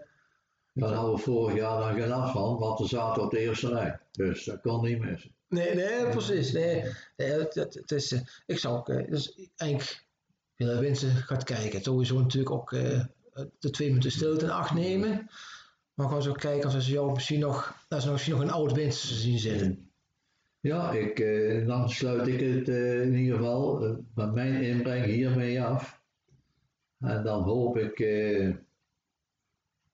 Daar 0.79 0.93
hadden 0.93 1.15
we 1.15 1.21
vorig 1.21 1.57
jaar 1.57 1.81
dan 1.81 2.01
geen 2.01 2.09
last 2.09 2.33
van, 2.33 2.59
want 2.59 2.79
we 2.79 2.87
zaten 2.87 3.23
op 3.23 3.31
de 3.31 3.39
eerste 3.39 3.69
rij. 3.69 3.99
Dus 4.13 4.45
dat 4.45 4.61
kon 4.61 4.85
niet 4.85 4.99
missen. 4.99 5.31
nee, 5.49 5.75
nee, 5.75 6.09
precies. 6.09 6.53
Nee, 6.53 6.85
nee, 7.17 7.31
het, 7.31 7.55
het, 7.55 7.75
het 7.75 7.93
is, 7.93 8.13
eh, 8.13 8.21
ik 8.47 8.59
zou 8.59 8.77
ook, 8.77 8.89
eh, 8.89 9.11
dus 9.11 9.51
eigenlijk 9.57 10.07
willen 10.57 10.81
wensen 10.81 11.11
gaat 11.11 11.45
kijken. 11.45 11.83
Sowieso 11.83 12.21
natuurlijk 12.21 12.51
ook 12.51 12.73
eh, 12.73 13.01
de 13.59 13.71
twee 13.71 13.89
minuten 13.89 14.11
stilte 14.11 14.45
in 14.45 14.51
acht 14.51 14.75
nemen. 14.75 15.31
Maar 15.95 16.07
gewoon 16.07 16.23
zo 16.23 16.33
kijken 16.33 16.69
of 16.69 16.83
ze 16.83 16.91
jou 16.91 17.13
misschien 17.13 17.41
nog, 17.41 17.85
dat 17.89 18.03
ze 18.03 18.11
misschien 18.11 18.33
nog 18.33 18.43
een 18.43 18.51
oud 18.51 18.73
winst 18.73 19.01
zien 19.01 19.39
zitten. 19.39 19.91
Ja, 20.61 20.93
ik, 20.93 21.17
dan 21.67 21.91
sluit 21.91 22.27
ik 22.27 22.41
het 22.41 22.69
in 22.69 23.15
ieder 23.15 23.37
geval 23.37 23.79
met 24.15 24.35
mijn 24.35 24.63
inbreng 24.63 25.05
hiermee 25.05 25.63
af. 25.63 26.01
En 26.99 27.23
dan 27.23 27.43
hoop 27.43 27.77
ik 27.77 27.99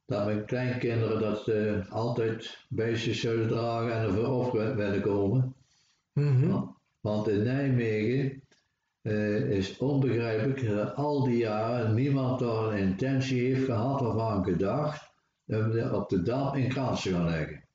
dat 0.06 0.24
mijn 0.24 0.44
kleinkinderen 0.44 1.20
dat 1.20 1.48
eh, 1.48 1.90
altijd 1.90 2.66
zullen 2.96 3.48
dragen 3.48 3.92
en 3.92 4.02
ervoor 4.02 4.46
op 4.46 4.52
willen 4.52 5.00
komen. 5.00 5.54
Mhm. 6.12 6.62
Want 7.00 7.28
in 7.28 7.42
Nijmegen 7.42 8.42
eh, 9.02 9.50
is 9.50 9.78
onbegrijpelijk 9.78 10.68
dat 10.68 10.94
al 10.94 11.24
die 11.24 11.36
jaren 11.36 11.94
niemand 11.94 12.38
daar 12.38 12.72
een 12.72 12.78
intentie 12.78 13.40
heeft 13.40 13.64
gehad 13.64 14.00
of 14.00 14.20
aan 14.20 14.44
gedacht 14.44 15.12
om 15.46 15.78
op 15.80 16.08
de 16.08 16.22
dam 16.22 16.54
een 16.54 16.68
krans 16.68 17.02
te 17.02 17.10
gaan 17.10 17.24
leggen. 17.24 17.68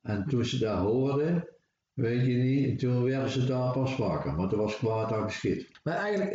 En 0.00 0.26
toen 0.28 0.44
ze 0.44 0.58
dat 0.58 0.78
hoorden, 0.78 1.48
weet 1.92 2.26
je 2.26 2.32
niet, 2.32 2.78
toen 2.78 3.04
werden 3.04 3.30
ze 3.30 3.46
daar 3.46 3.72
pas 3.72 3.96
wakker, 3.96 4.36
want 4.36 4.52
er 4.52 4.58
was 4.58 4.76
kwaad 4.76 5.12
aan 5.12 5.30
geschiet. 5.30 5.80
Maar 5.82 5.96
eigenlijk, 5.96 6.32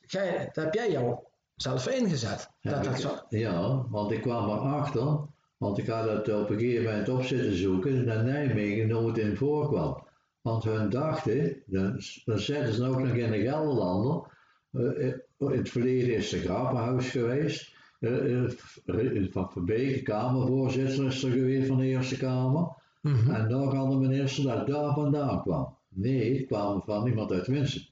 jij, 0.00 0.50
daar 0.52 0.64
heb 0.64 0.74
jij 0.74 0.90
jou 0.90 1.29
zelf 1.62 1.88
ingezet. 1.88 2.50
Ja, 2.60 2.70
Dat, 2.70 2.84
dat 2.84 3.00
zo, 3.00 3.10
Ja, 3.28 3.86
want 3.90 4.10
ik 4.10 4.20
kwam 4.22 4.48
erachter, 4.50 5.18
want 5.56 5.78
ik 5.78 5.86
had 5.86 6.08
het 6.08 6.34
op 6.34 6.50
een 6.50 6.58
gegeven 6.58 6.84
moment 6.84 7.08
op 7.08 7.22
zitten 7.22 7.54
zoeken, 7.56 8.06
dat 8.06 8.24
Nijmegen 8.24 8.88
nooit 8.88 9.18
in 9.18 9.36
voorkwam. 9.36 10.02
Want 10.40 10.64
hun 10.64 10.90
dachten, 10.90 11.62
dan, 11.66 12.00
dan 12.24 12.38
zetten 12.38 12.72
ze 12.74 12.84
ook 12.84 12.98
nog 12.98 13.12
in 13.12 13.30
de 13.30 13.40
Gelderlander, 13.40 14.22
eh, 14.72 15.08
eh, 15.08 15.14
in 15.38 15.50
het 15.58 15.68
verleden 15.70 16.14
is 16.14 16.32
er 16.32 16.38
Grappenhuis 16.40 17.10
geweest, 17.10 17.74
eh, 18.00 18.42
van 19.30 19.50
Verbeek, 19.52 20.04
Kamervoorzitter 20.04 21.06
is 21.06 21.22
er 21.22 21.30
geweest 21.30 21.66
van 21.68 21.76
de 21.76 21.84
Eerste 21.86 22.16
Kamer, 22.16 22.78
Mhm. 23.02 23.30
en 23.30 23.48
dan 23.48 23.68
kan 23.70 23.90
de 23.90 23.96
minister 23.96 24.44
dat 24.44 24.66
daar 24.66 24.94
vandaan 24.94 25.42
kwam. 25.42 25.76
Nee, 25.88 26.36
het 26.38 26.46
kwam 26.46 26.82
van 26.82 27.06
iemand 27.06 27.32
uit 27.32 27.46
Winsen. 27.46 27.82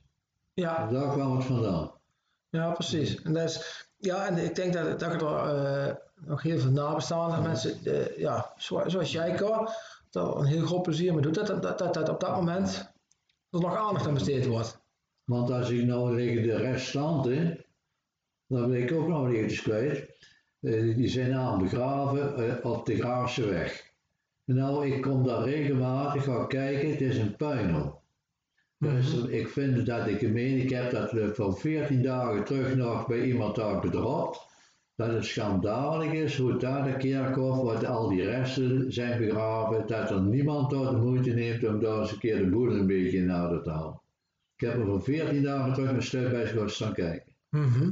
ja, 0.54 0.86
Daar 0.86 1.12
kwam 1.12 1.36
het 1.36 1.44
vandaan. 1.44 1.90
Ja, 2.50 2.70
precies. 2.72 3.22
En, 3.22 3.36
is, 3.36 3.86
ja, 3.96 4.26
en 4.26 4.36
ik 4.36 4.54
denk 4.54 4.72
dat, 4.72 5.00
dat 5.00 5.12
er 5.12 5.22
eh, 5.24 5.94
nog 6.14 6.42
heel 6.42 6.58
veel 6.58 6.70
nabestaanden 6.70 7.42
mensen, 7.42 7.84
eh, 7.84 8.18
ja, 8.18 8.52
zo- 8.56 8.88
zoals 8.88 9.12
jij, 9.12 9.36
Cor, 9.36 9.70
dat 10.10 10.36
een 10.36 10.44
heel 10.44 10.66
groot 10.66 10.82
plezier 10.82 11.12
mee 11.12 11.22
doet. 11.22 11.34
Dat, 11.34 11.46
dat, 11.62 11.78
dat, 11.78 11.94
dat, 11.94 12.08
op 12.08 12.20
dat 12.20 12.34
moment 12.34 12.92
er 13.50 13.60
nog 13.60 13.76
aandacht 13.76 14.06
aan 14.06 14.14
besteed 14.14 14.46
wordt. 14.46 14.78
Want 15.24 15.50
als 15.50 15.70
ik 15.70 15.84
nou 15.86 16.14
liggen 16.14 16.42
de 16.42 16.56
restanten, 16.56 17.64
dan 18.46 18.70
ben 18.70 18.82
ik 18.82 18.92
ook 18.92 19.08
nog 19.08 19.28
eventjes 19.28 19.62
kwijt. 19.62 20.16
Eh, 20.60 20.96
die 20.96 21.08
zijn 21.08 21.34
aan 21.34 21.58
begraven 21.58 22.36
eh, 22.36 22.70
op 22.70 22.86
de 22.86 22.96
Graafse 22.96 23.46
weg. 23.46 23.86
Nou, 24.44 24.86
ik 24.92 25.02
kom 25.02 25.24
daar 25.24 25.42
regelmatig 25.44 26.24
gaan 26.24 26.48
kijken, 26.48 26.90
het 26.90 27.00
is 27.00 27.18
een 27.18 27.36
puinhoop. 27.36 27.97
Dus 28.78 29.14
ik 29.14 29.48
vind 29.48 29.86
dat 29.86 30.04
de 30.04 30.18
gemeente, 30.18 30.62
ik 30.62 30.70
heb 30.70 30.90
dat 30.90 31.12
eh, 31.12 31.28
van 31.28 31.56
14 31.56 32.02
dagen 32.02 32.44
terug 32.44 32.76
nog 32.76 33.06
bij 33.06 33.22
iemand 33.22 33.56
daar 33.56 33.80
bedropt. 33.80 34.46
Dat 34.96 35.12
het 35.12 35.24
schandalig 35.24 36.12
is 36.12 36.36
hoe 36.36 36.56
daar 36.56 36.84
de 36.84 36.96
kerkhof, 36.96 37.62
waar 37.62 37.86
al 37.86 38.08
die 38.08 38.22
resten 38.22 38.92
zijn 38.92 39.18
begraven, 39.18 39.86
dat 39.86 40.10
er 40.10 40.20
niemand 40.20 40.70
daar 40.70 40.90
de 40.90 40.96
moeite 40.96 41.30
neemt 41.30 41.64
om 41.64 41.80
daar 41.80 42.00
eens 42.00 42.12
een 42.12 42.18
keer 42.18 42.38
de 42.38 42.50
boel 42.50 42.72
een 42.72 42.86
beetje 42.86 43.18
in 43.18 43.34
orde 43.34 43.60
te 43.60 43.70
houden. 43.70 44.00
Ik 44.56 44.66
heb 44.66 44.78
er 44.78 44.86
van 44.86 45.02
14 45.02 45.42
dagen 45.42 45.72
terug 45.72 45.90
een 45.90 46.02
stuk 46.02 46.30
bij 46.30 46.46
gaan 46.46 46.70
staan 46.70 46.92
kijken. 46.92 47.32
Mhm. 47.50 47.90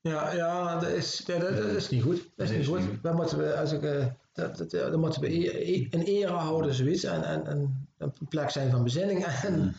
Ja, 0.00 0.32
ja, 0.32 0.78
dat 0.78 0.90
is, 0.90 1.22
ja, 1.26 1.38
dat, 1.38 1.56
dat 1.56 1.66
is 1.66 1.88
niet 1.88 2.02
goed. 2.02 2.30
Dat 2.36 2.48
is 2.48 2.56
niet 2.56 2.66
goed. 2.66 2.78
niet 2.78 2.88
goed. 2.88 3.02
Dan 3.02 3.16
moeten 3.16 3.38
we, 3.38 3.56
als 3.56 3.72
ik, 3.72 3.82
eh, 3.82 4.06
dat, 4.32 4.56
dat, 4.56 4.70
dan 4.70 5.00
moeten 5.00 5.20
we 5.20 5.28
e- 5.28 5.72
e- 5.74 5.86
een 5.90 6.02
ere 6.02 6.32
houden, 6.32 6.74
zoiets. 6.74 7.04
En, 7.04 7.22
en, 7.22 7.46
en 7.46 7.88
een 7.98 8.12
plek 8.28 8.50
zijn 8.50 8.70
van 8.70 8.82
bezinning. 8.82 9.24
En 9.46 9.74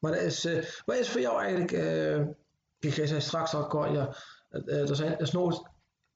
Maar 0.00 0.12
dat 0.12 0.20
is, 0.20 0.44
eh, 0.44 0.64
wat 0.84 0.96
is 0.96 1.08
voor 1.08 1.20
jou 1.20 1.40
eigenlijk, 1.40 1.72
eh 1.72 2.26
kijk, 2.78 2.94
jij 2.94 3.06
zei 3.06 3.20
straks 3.20 3.54
al, 3.54 3.92
ja, 3.92 4.14
eh, 4.48 4.88
er 4.88 4.96
zijn, 4.96 5.12
er 5.12 5.20
is 5.20 5.32
nooit, 5.32 5.62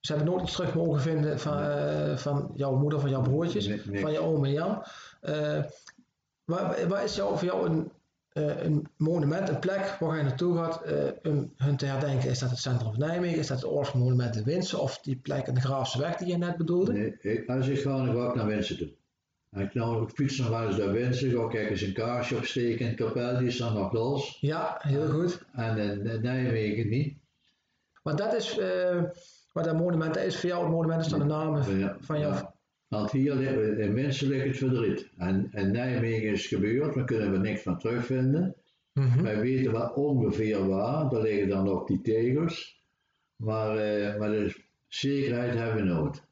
ze 0.00 0.12
hebben 0.12 0.32
nooit 0.32 0.42
iets 0.42 0.54
terug 0.54 0.74
mogen 0.74 1.00
vinden 1.00 1.40
van, 1.40 1.58
eh, 1.58 2.16
van 2.16 2.50
jouw 2.54 2.76
moeder, 2.76 3.00
van 3.00 3.10
jouw 3.10 3.22
broertjes, 3.22 3.66
Nee, 3.66 4.00
van 4.00 4.12
je 4.12 4.18
oom 4.18 4.44
en 4.44 4.52
Jan. 4.52 4.84
Eh 5.20 5.62
waar, 6.44 6.88
waar 6.88 7.04
is 7.04 7.16
jou, 7.16 7.38
voor 7.38 7.48
jou 7.48 7.68
een, 7.68 7.92
eh, 8.28 8.62
een 8.62 8.86
monument, 8.96 9.48
een 9.48 9.58
plek 9.58 9.96
waar 10.00 10.16
je 10.16 10.22
naartoe 10.22 10.56
gaat 10.56 10.82
eh, 10.82 11.10
om 11.22 11.52
hun 11.56 11.76
te 11.76 11.86
herdenken? 11.86 12.30
Is 12.30 12.38
dat 12.38 12.50
het 12.50 12.58
centrum 12.58 12.90
van 12.90 12.98
Nijmegen? 12.98 13.38
Is 13.38 13.46
dat 13.46 13.56
het 13.56 13.66
Oorlogsmonument 13.66 14.36
in 14.36 14.44
Winsen? 14.44 14.80
Of 14.80 14.98
die 14.98 15.16
plek 15.16 15.46
in 15.46 15.54
de 15.54 15.60
Graafse 15.60 15.98
Weg 15.98 16.16
die 16.16 16.28
je 16.28 16.36
net 16.36 16.56
bedoelde? 16.56 16.92
Nee, 16.92 17.50
als 17.50 17.68
ik 17.68 17.80
ga, 17.80 17.96
dan 17.96 18.16
ga 18.16 18.28
ik 18.28 18.34
naar 18.34 18.46
Wensen 18.46 18.78
toe. 18.78 18.88
Ik 19.56 19.74
nou 19.74 20.02
ik 20.02 20.10
fiets 20.10 20.38
nog 20.38 20.48
wel 20.48 20.66
eens 20.66 20.76
naar 20.76 20.92
Wensen, 20.92 21.30
ga 21.30 21.58
ik 21.58 21.70
eens 21.70 21.80
een 21.82 21.92
kaarsje 21.92 22.36
opsteken 22.36 22.88
in 22.88 22.94
kapel, 22.94 23.38
die 23.38 23.46
is 23.46 23.56
dan 23.56 23.74
nog 23.74 23.92
los. 23.92 24.38
Ja, 24.40 24.76
heel 24.78 25.08
goed. 25.08 25.44
En 25.52 25.78
in, 25.78 26.20
Nijmegen 26.22 26.88
niet. 26.88 27.16
Maar 28.02 28.16
dat 28.16 28.34
is, 28.34 28.58
eh 28.58 29.02
wat 29.52 29.64
dat 29.64 29.76
monument 29.78 30.16
is 30.16 30.36
voor 30.40 30.48
jou, 30.48 30.62
het 30.62 30.72
monument 30.72 31.00
is 31.00 31.08
dan 31.08 31.18
de 31.18 31.24
naam 31.24 31.56
Ja, 31.78 31.96
van 32.00 32.20
jou. 32.20 32.34
ja. 32.34 32.54
Want 32.88 33.10
hier 33.12 33.40
in 33.78 33.94
Wensen 33.94 34.28
ligt 34.28 34.46
het 34.46 34.56
verdriet. 34.56 35.08
En 35.16 35.48
in 35.52 35.70
Nijmegen 35.70 36.30
is 36.30 36.38
het 36.40 36.48
gebeurd, 36.60 36.94
daar 36.94 37.04
kunnen 37.04 37.30
we 37.32 37.38
niks 37.38 37.62
van 37.62 37.78
terugvinden. 37.78 38.54
Mhm. 38.92 39.22
Wij 39.22 39.40
weten 39.40 39.72
wel 39.72 39.88
ongeveer 39.88 40.68
waar, 40.68 41.08
daar 41.08 41.22
liggen 41.22 41.48
dan 41.48 41.68
ook 41.68 41.86
die 41.88 42.00
tegels. 42.00 42.82
Maar, 43.36 43.76
eh, 43.76 44.18
maar 44.18 44.30
de 44.30 44.54
zekerheid 44.88 45.54
hebben 45.54 45.76
we 45.86 45.92
nooit. 45.92 46.22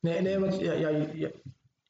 Nee, 0.00 0.20
nee, 0.20 0.38
want 0.38 0.58
ja, 0.60 0.72
ja, 0.72 0.88
ja, 1.14 1.30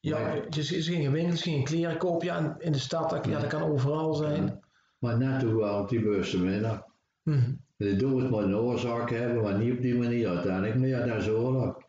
ja, 0.01 0.19
Nee. 0.19 0.41
je, 0.49 0.75
je 0.75 0.81
ging 0.81 1.03
in 1.03 1.11
winkels, 1.11 1.41
ging 1.41 1.55
in 1.55 1.63
kleren 1.63 1.97
kopen, 1.97 2.27
ja, 2.27 2.55
in 2.59 2.71
de 2.71 2.79
stad, 2.79 3.09
dat, 3.09 3.25
ja, 3.25 3.39
dat 3.39 3.49
kan 3.49 3.61
overal 3.61 4.13
zijn. 4.13 4.59
Maar 4.99 5.17
net 5.17 5.39
toen 5.39 5.55
wel 5.55 5.79
op 5.79 5.89
die 5.89 6.01
bewuste 6.01 6.37
Mhm. 7.23 7.51
De 7.77 7.95
dood 7.95 8.29
moet 8.29 8.43
een 8.43 8.55
oorzaak 8.55 9.09
hebben, 9.09 9.43
maar 9.43 9.57
niet 9.57 9.71
op 9.71 9.81
die 9.81 9.95
manier 9.95 10.27
uiteindelijk. 10.27 10.75
Maar 10.75 10.87
ja, 10.87 11.05
dat 11.05 11.21
is 11.21 11.29
oorlog. 11.29 11.80